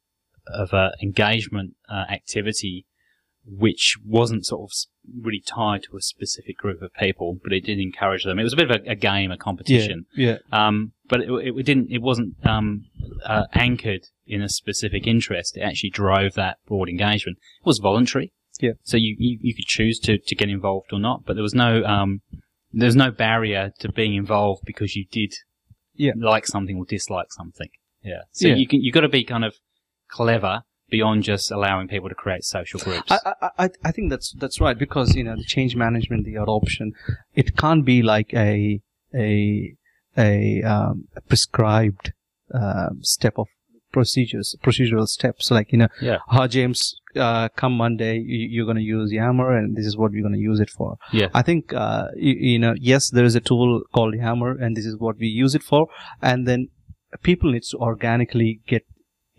[0.48, 2.86] of a engagement uh, activity
[3.46, 4.72] which wasn't sort of
[5.22, 8.40] really tied to a specific group of people, but it did encourage them.
[8.40, 10.38] It was a bit of a, a game, a competition, Yeah.
[10.52, 11.90] um, but it, it didn't.
[11.92, 12.86] It wasn't um,
[13.26, 15.58] uh, anchored in a specific interest.
[15.58, 17.38] It actually drove that broad engagement.
[17.62, 18.32] It was voluntary.
[18.62, 18.72] Yeah.
[18.84, 21.56] So you, you, you could choose to, to get involved or not, but there was
[21.56, 22.22] no um,
[22.74, 25.34] there was no barrier to being involved because you did
[25.96, 26.12] Yeah.
[26.18, 27.70] like something or dislike something.
[28.04, 28.22] Yeah.
[28.32, 28.56] So Yeah.
[28.56, 29.56] you can you got to be kind of
[30.10, 33.12] clever beyond just allowing people to create social groups.
[33.12, 36.94] I, I, I, think that's that's right because you know the change management, the adoption,
[37.36, 38.82] it can't be like a
[39.14, 39.76] a
[40.18, 42.14] a, um, a prescribed
[42.54, 43.48] um, step of
[43.92, 45.52] procedures, procedural steps.
[45.52, 46.18] Like you know, Yeah.
[46.30, 50.12] how James, uh, come Monday, you, you're going to use Yammer, and this is what
[50.12, 50.98] we're going to use it for.
[51.12, 51.30] Yeah.
[51.34, 54.86] I think uh, you, you know, yes, there is a tool called Yammer, and this
[54.86, 55.88] is what we use it for,
[56.22, 56.70] and then
[57.24, 58.86] people need to organically get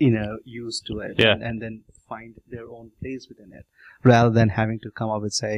[0.05, 1.33] you know used to it Yeah.
[1.35, 1.75] and, and then
[2.09, 3.65] find their own place within it
[4.13, 5.55] rather than having to come up with say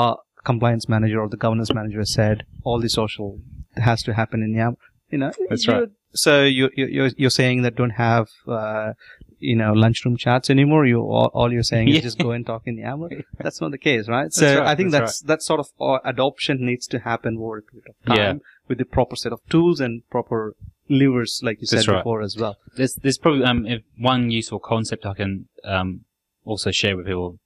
[0.00, 0.14] uh
[0.50, 3.28] compliance manager or the governance manager said all the social
[3.76, 4.76] has to happen in Yam
[5.10, 5.88] you know That's right.
[6.24, 8.92] so you you you're, you're saying that don't have uh
[9.38, 11.96] you know lunchroom chats anymore you all, all you're saying Yeah.
[11.98, 13.10] is just go and talk in Yammer
[13.44, 15.98] that's not the case right so right, i think that's that's that sort of uh,
[16.14, 18.68] adoption needs to happen over a period of time Yeah.
[18.68, 20.54] with the proper set of tools and proper
[20.88, 21.98] levers like you said right.
[21.98, 26.04] before as well There's, there's probably um, if one useful concept I can um,
[26.44, 27.38] also share with people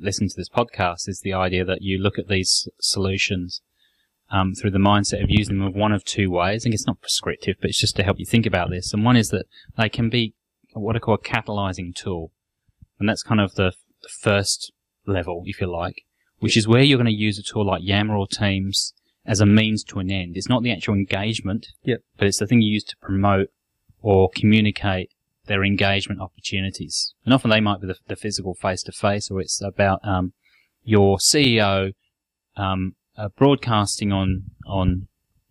[0.00, 3.62] listening to this podcast is the idea that you look at these solutions
[4.30, 6.62] um, through the mindset of using them of one of two ways.
[6.62, 8.92] I think it's not prescriptive, but it's just to help you think about this.
[8.92, 10.34] And one is that they can be
[10.72, 12.32] what I call a catalyzing tool,
[13.00, 13.72] and that's kind of the,
[14.02, 14.72] the first
[15.06, 16.02] level, if you like,
[16.38, 18.92] which is where you're going to use a tool like Yammer or Teams
[19.28, 20.36] as a means to an end.
[20.36, 22.00] It's not the actual engagement, Yep.
[22.16, 23.48] but it's the thing you use to promote
[24.00, 25.10] or communicate
[25.46, 27.14] their engagement opportunities.
[27.24, 30.32] And often they might be the, the physical face to face, or it's about um,
[30.82, 31.92] your CEO
[32.56, 35.07] um, uh, broadcasting on on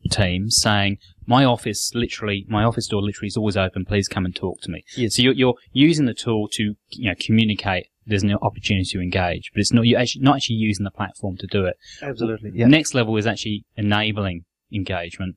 [0.09, 3.85] Teams saying, "My office literally, my office door literally is always open.
[3.85, 5.15] Please come and talk to me." Yes.
[5.15, 7.87] So you're, you're using the tool to you know communicate.
[8.05, 11.37] There's an opportunity to engage, but it's not you actually not actually using the platform
[11.37, 11.75] to do it.
[12.01, 15.35] absolutely The next level is actually enabling engagement,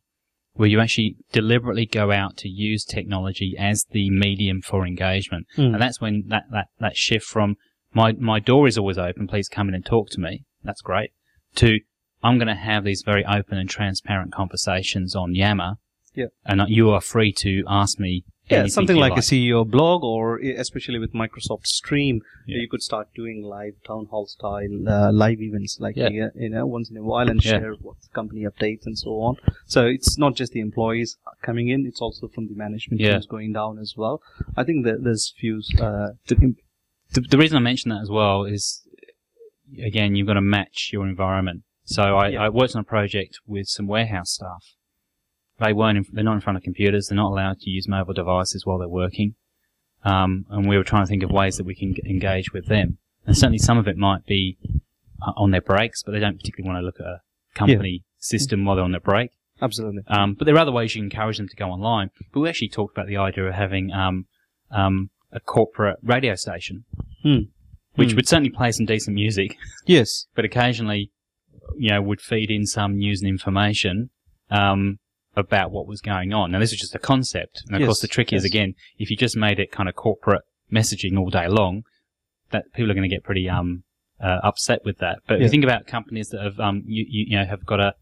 [0.55, 5.47] where you actually deliberately go out to use technology as the medium for engagement.
[5.57, 5.73] Mm.
[5.73, 7.57] And that's when that, that, that shift from
[7.93, 10.45] my, my door is always open, please come in and talk to me.
[10.62, 11.11] That's great.
[11.57, 11.81] To
[12.23, 15.77] I'm going to have these very open and transparent conversations on Yammer.
[16.14, 16.27] Yeah.
[16.45, 18.25] And you are free to ask me.
[18.51, 22.59] Yeah, something you like, a CEO blog, or e- especially with Microsoft Stream, Yeah.
[22.59, 26.09] you could start doing live town hall style uh, live events, like Yeah.
[26.35, 27.53] you know, once in a while, and Yeah.
[27.61, 29.37] share what's company updates and so on.
[29.66, 33.53] So it's not just the employees coming in; it's also from the management teams going
[33.53, 34.21] down as well.
[34.57, 35.62] I think that there's few.
[35.81, 36.57] Uh, The,
[37.14, 38.83] the, the reason I mention that as well is,
[39.81, 41.62] again, you've got to match your environment.
[41.91, 42.43] So I, Yeah.
[42.45, 44.64] I worked on a project with some warehouse staff.
[45.59, 47.09] They weren't, in, they're not in front of computers.
[47.09, 49.34] They're not allowed to use mobile devices while they're working.
[50.05, 52.99] Um, and we were trying to think of ways that we can engage with them.
[53.26, 54.57] And certainly some of it might be
[55.20, 57.20] uh, on their breaks, but they don't particularly want to look at a
[57.55, 59.30] company system while they're on their break.
[59.61, 60.03] absolutely.
[60.07, 62.11] Um, but there are other ways you can encourage them to go online.
[62.32, 64.26] But we actually talked about the idea of having um,
[64.70, 66.84] um, a corporate radio station,
[67.22, 67.41] Hmm.
[67.97, 68.16] which Hmm.
[68.16, 70.26] would certainly play some decent music, Yes.
[70.34, 71.11] but occasionally,
[71.79, 74.11] you know, would feed in some news and information
[74.51, 74.99] um,
[75.37, 76.51] about what was going on.
[76.53, 79.11] Now, this is just a concept, and of Yes, course, the trick is again, if
[79.11, 80.43] you just made it kind of corporate
[80.73, 81.83] messaging all day long,
[82.51, 83.85] that people are going to get pretty um,
[84.23, 85.21] uh, upset with that.
[85.27, 87.81] But if you think about companies that have um, you, you, you know have got
[87.81, 87.95] a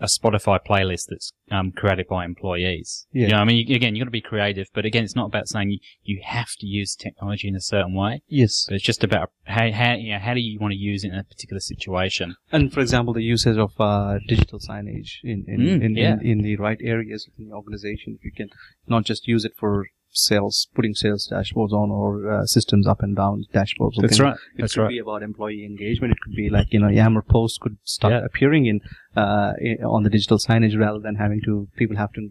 [0.00, 3.06] a Spotify playlist that's um, created by employees.
[3.12, 3.26] Yeah.
[3.26, 5.26] You know, I mean, you, again, you've got to be creative, but again, it's not
[5.26, 8.66] about saying you, you have to use technology in a certain way, Yes.
[8.70, 11.18] it's just about how, how, you know, how do you want to use it in
[11.18, 12.36] a particular situation.
[12.52, 16.12] And for example, the usage of uh, digital signage in in, Mm, in, yeah.
[16.14, 18.50] in in the right areas within the organization, if you can
[18.86, 19.86] not just use it for
[20.16, 23.94] sales, putting sales dashboards on or uh, systems up and down dashboards.
[24.00, 24.34] That's right.
[24.34, 24.88] It That's could right.
[24.88, 26.12] be about employee engagement.
[26.12, 28.24] It could be like you know Yammer posts could start Yeah.
[28.24, 28.80] appearing in
[29.16, 32.28] uh, i- on the digital signage rather than having to people have to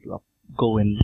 [0.58, 1.00] go in.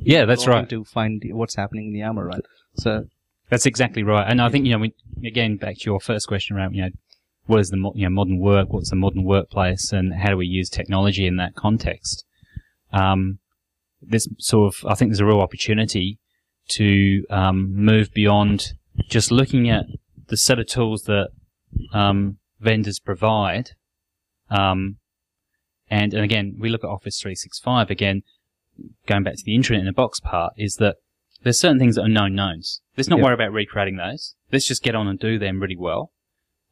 [0.00, 0.68] Yeah, that's right.
[0.68, 2.42] to find what's happening in the Yammer, right?
[2.76, 3.06] So
[3.50, 4.26] That's exactly right.
[4.30, 4.94] And I think, you know, we,
[5.26, 6.90] again, back to your first question around, you know,
[7.46, 8.68] what is the mo- you know, modern work?
[8.72, 9.90] What's the modern workplace?
[9.90, 12.24] And how do we use technology in that context?
[12.92, 13.38] Um,
[14.00, 16.18] this sort of, I think there's a real opportunity
[16.70, 18.72] to um, move beyond
[19.08, 19.86] just looking at
[20.28, 21.28] the set of tools that
[21.92, 23.70] um, vendors provide.
[24.50, 24.96] Um,
[25.90, 28.22] and, and again, we look at Office 365 again,
[29.06, 30.96] going back to the intranet in a box part, is that
[31.42, 32.80] there's certain things that are known knowns.
[32.96, 33.24] Let's not Yeah.
[33.26, 34.34] worry about recreating those.
[34.52, 36.12] Let's just get on and do them really well.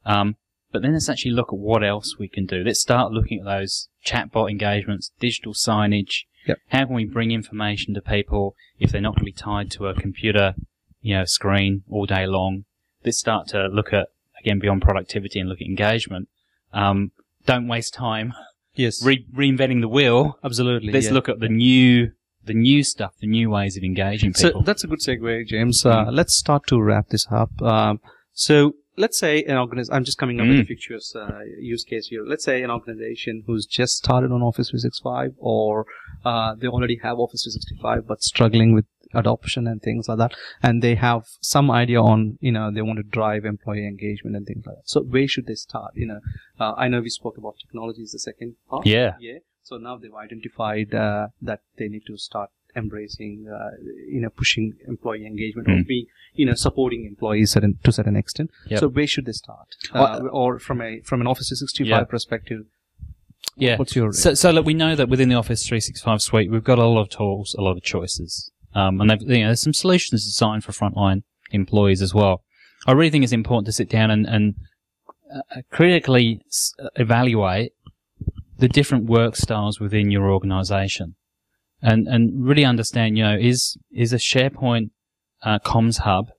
[0.05, 0.35] Um,
[0.71, 2.63] but then let's actually look at what else we can do.
[2.63, 6.25] Let's start looking at those chatbot engagements, digital signage.
[6.47, 6.59] Yep.
[6.69, 9.87] How can we bring information to people if they're not going to be tied to
[9.87, 10.55] a computer,
[11.01, 12.65] you know, screen all day long?
[13.03, 14.07] Let's start to look at
[14.39, 16.29] again beyond productivity and look at engagement.
[16.73, 17.11] Um,
[17.45, 18.33] don't waste time
[18.77, 20.37] yes, re- reinventing the wheel.
[20.43, 20.91] absolutely.
[20.91, 21.13] Let's yeah.
[21.13, 22.11] look at the new,
[22.43, 24.61] the new stuff, the new ways of engaging people.
[24.61, 25.85] So that's a good segue, James.
[25.85, 26.13] Uh, Mm.
[26.13, 27.61] Let's start to wrap this up.
[27.61, 27.99] Um,
[28.33, 30.67] so let's say an organization, I'm just coming up with a Mm.
[30.67, 32.23] fictitious uh, use case here.
[32.25, 35.85] Let's say an organization who's just started on Office 365 or
[36.25, 40.33] uh, they already have Office 365 but struggling with adoption and things like that.
[40.61, 44.45] And they have some idea on, you know, they want to drive employee engagement and
[44.45, 44.89] things like that.
[44.89, 45.91] So where should they start?
[45.95, 46.19] You know,
[46.59, 48.85] uh, I know we spoke about technology is the second part.
[48.85, 49.13] yeah.
[49.19, 49.39] Yeah.
[49.63, 53.71] So now they've identified uh, that they need to start embracing, uh,
[54.07, 58.15] you know, pushing employee engagement or being, you know, supporting employees certain, to a certain
[58.15, 58.51] extent.
[58.67, 58.79] Yep.
[58.79, 59.67] So where should they start?
[59.93, 62.03] Uh, or from a from an Office 365 Yeah.
[62.05, 62.61] perspective,
[63.57, 63.77] Yeah.
[63.77, 66.79] what's your So, so look, we know that within the Office 365 suite, we've got
[66.79, 68.51] a lot of tools, a lot of choices.
[68.75, 72.43] Um, and they've, you know, there's some solutions designed for frontline employees as well.
[72.85, 74.55] I really think it's important to sit down and, and
[75.33, 77.71] uh, critically s- evaluate
[78.59, 81.15] the different work styles within your organization
[81.81, 84.89] and, and really understand, you know, is, is a SharePoint
[85.43, 86.29] uh, comms hub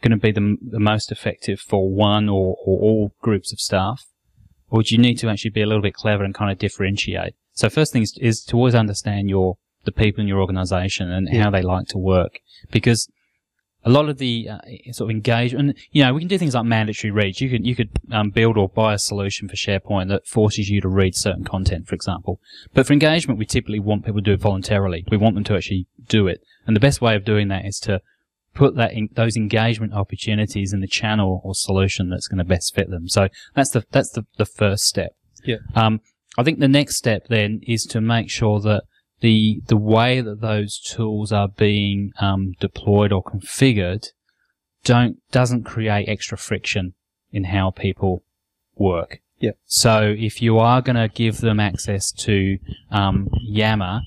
[0.00, 4.04] going to be the, the most effective for one or, or all groups of staff?
[4.74, 7.34] or do you need to actually be a little bit clever and kind of differentiate?
[7.52, 11.28] So first thing is, is to always understand your the people in your organization and
[11.30, 11.44] Yeah.
[11.44, 12.40] how they like to work,
[12.72, 13.08] because
[13.84, 14.58] a lot of the uh,
[14.92, 17.40] sort of engagement, you know, we can do things like mandatory reads.
[17.40, 20.80] You could you could um, build or buy a solution for SharePoint that forces you
[20.80, 22.40] to read certain content, for example.
[22.72, 25.04] But for engagement, we typically want people to do it voluntarily.
[25.10, 27.78] We want them to actually do it, and the best way of doing that is
[27.80, 28.00] to
[28.54, 32.74] put that in, those engagement opportunities in the channel or solution that's going to best
[32.74, 33.08] fit them.
[33.08, 35.12] So that's the that's the, the first step.
[35.44, 35.56] Yeah.
[35.74, 36.00] Um,
[36.38, 38.84] I think the next step then is to make sure that
[39.24, 44.08] the the way that those tools are being um, deployed or configured
[44.84, 46.92] don't doesn't create extra friction
[47.32, 48.22] in how people
[48.76, 49.20] work.
[49.38, 49.52] Yeah.
[49.64, 52.58] So if you are going to give them access to
[52.90, 54.02] um, Yammer,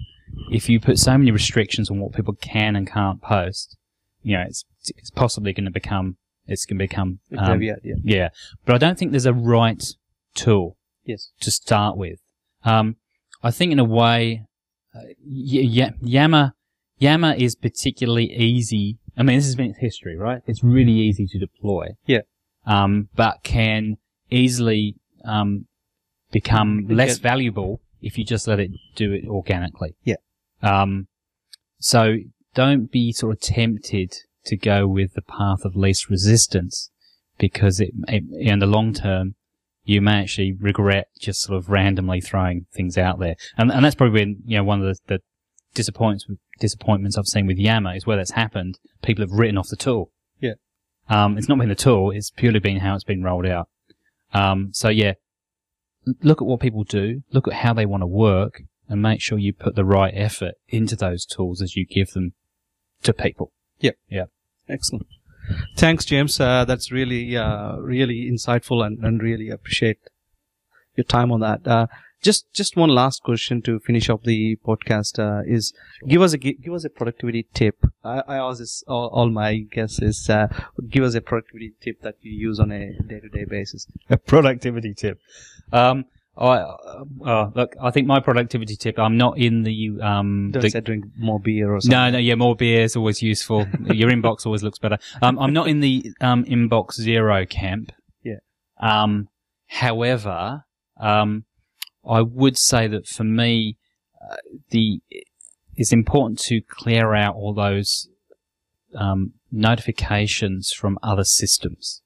[0.51, 3.75] if you put so many restrictions on what people can and can't post,
[4.21, 4.65] you know, it's
[4.95, 7.79] it's possibly going to become it's going to become um, caveat?
[7.83, 7.95] Yeah.
[8.03, 8.29] yeah.
[8.65, 9.83] But I don't think there's a right
[10.35, 11.31] tool Yes.
[11.39, 12.19] to start with.
[12.63, 12.97] Um,
[13.41, 14.46] I think in a way,
[15.25, 16.53] y- Yammer,
[16.99, 18.97] Yammer is particularly easy.
[19.17, 20.41] I mean, this has been its history, right?
[20.47, 21.89] It's really easy to deploy.
[22.05, 22.21] Yeah.
[22.65, 23.97] Um, but can
[24.29, 24.95] easily,
[25.25, 25.65] um,
[26.31, 29.95] become It less valuable if you just let it do it organically.
[30.03, 30.15] Yeah.
[30.61, 31.07] Um,
[31.79, 32.17] so
[32.53, 34.13] don't be sort of tempted
[34.45, 36.89] to go with the path of least resistance
[37.37, 39.35] because it, it in the long term,
[39.87, 43.35] you may actually regret just sort of randomly throwing things out there.
[43.57, 45.19] And, and that's probably been, you know, one of the, the
[45.73, 46.25] disappointments,
[46.59, 48.79] disappointments I've seen with Yammer is where that's happened.
[49.01, 50.11] People have written off the tool.
[50.41, 50.55] Yeah.
[51.09, 53.69] Um, it's not been the tool, it's purely been how it's been rolled out.
[54.33, 55.13] Um, so yeah,
[56.21, 59.37] look at what people do, look at how they want to work, and make sure
[59.37, 62.33] you put the right effort into those tools as you give them
[63.03, 63.53] to people.
[63.79, 63.91] Yeah.
[64.09, 64.25] Yeah.
[64.67, 65.07] Excellent.
[65.75, 66.39] Thanks, James.
[66.39, 69.99] Uh, that's really, uh, really insightful and, and really appreciate
[70.95, 71.65] your time on that.
[71.67, 71.87] Uh,
[72.21, 75.73] just, just one last question to finish off the podcast uh, is
[76.07, 77.77] give us a gi- give us a productivity tip.
[78.03, 80.47] I, I ask this all, all my guests is uh,
[80.89, 83.87] give us a productivity tip that you use on a day to day basis.
[84.09, 85.19] A productivity tip.
[85.71, 86.05] Um,
[86.37, 90.61] I, uh, uh, look, I think my productivity tip, I'm not in the, um, Don't
[90.61, 91.97] the, say drink more beer or something.
[91.97, 93.65] No, no, yeah, more beer is always useful.
[93.85, 94.97] Your inbox always looks better.
[95.21, 97.91] Um, I'm not in the um, inbox zero camp.
[98.23, 98.37] Yeah.
[98.79, 99.29] Um,
[99.67, 100.65] however,
[100.99, 101.45] um,
[102.07, 103.77] I would say that for me,
[104.21, 104.35] uh,
[104.69, 105.01] the
[105.75, 108.09] it's important to clear out all those
[108.95, 112.01] um, notifications from other systems.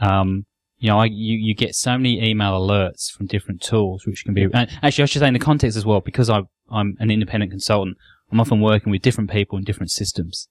[0.00, 0.46] Um,
[0.78, 4.34] you know, I, you, you get so many email alerts from different tools, which can
[4.34, 7.50] be, actually, I should say in the context as well, because I, I'm an independent
[7.50, 7.96] consultant,
[8.30, 10.48] I'm often working with different people in different systems.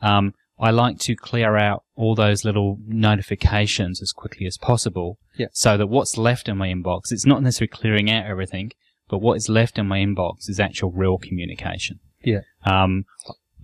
[0.00, 5.18] Um, I like to clear out all those little notifications as quickly as possible.
[5.36, 5.46] Yeah.
[5.52, 8.72] So that what's left in my inbox, it's not necessarily clearing out everything,
[9.08, 12.00] but what is left in my inbox is actual real communication.
[12.22, 12.40] Yeah.
[12.64, 13.04] Um,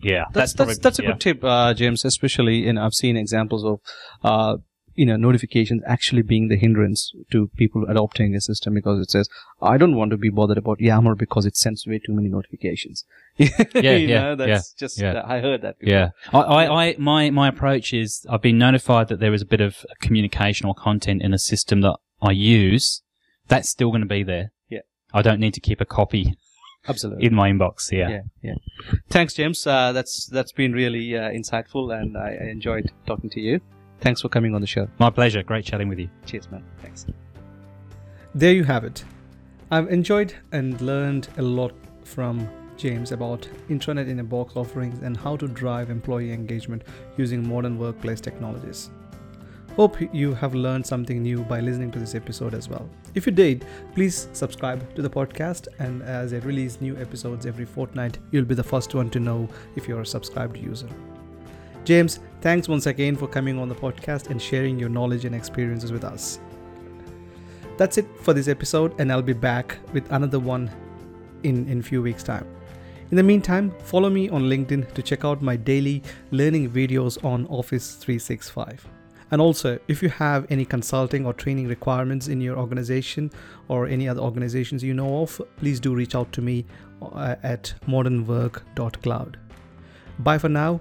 [0.00, 0.26] yeah.
[0.32, 1.08] That's that's probably- that's a yeah.
[1.10, 2.04] good tip, uh, James.
[2.04, 3.80] Especially in I've seen examples of,
[4.22, 4.58] uh,
[4.94, 9.28] you know, notifications actually being the hindrance to people adopting a system because it says
[9.60, 13.04] I don't want to be bothered about Yammer because it sends way too many notifications.
[13.36, 15.22] yeah, yeah, that's just yeah.
[15.24, 15.78] I heard that.
[15.78, 15.92] Before.
[15.92, 19.46] Yeah, I, I, I, my, my approach is I've been notified that there is a
[19.46, 23.02] bit of communication or content in a system that I use.
[23.48, 24.52] That's still going to be there.
[24.68, 24.80] Yeah.
[25.12, 26.36] I don't need to keep a copy
[26.88, 27.26] absolutely.
[27.26, 27.90] in my inbox.
[27.90, 28.08] Yeah.
[28.08, 28.54] yeah, yeah.
[29.10, 29.66] Thanks, James.
[29.66, 33.60] Uh, that's that's been really uh, insightful, and I, I enjoyed talking to you.
[34.00, 34.88] Thanks for coming on the show.
[34.98, 35.42] My pleasure.
[35.42, 36.08] Great chatting with you.
[36.26, 36.62] Cheers, man.
[36.82, 37.06] Thanks.
[38.34, 39.04] There you have it.
[39.70, 41.72] I've enjoyed and learned a lot
[42.04, 46.82] from James about intranet in a box offerings and how to drive employee engagement
[47.16, 48.90] using modern workplace technologies.
[49.76, 52.88] Hope you have learned something new by listening to this episode as well.
[53.14, 53.64] If you did,
[53.94, 58.54] please subscribe to the podcast, and as I release new episodes every fortnight, you'll be
[58.54, 60.88] the first one to know if you're a subscribed user.
[61.84, 65.92] James, thanks once again for coming on the podcast and sharing your knowledge and experiences
[65.92, 66.40] with us.
[67.76, 70.70] That's it for this episode, and I'll be back with another one
[71.42, 72.46] in in few weeks' time.
[73.10, 77.46] In the meantime, follow me on LinkedIn to check out my daily learning videos on
[77.48, 78.88] Office 365.
[79.30, 83.30] And also, if you have any consulting or training requirements in your organization
[83.68, 86.64] or any other organizations you know of, please do reach out to me
[87.02, 89.38] uh, at modernwork.cloud.
[90.20, 90.80] Bye for now,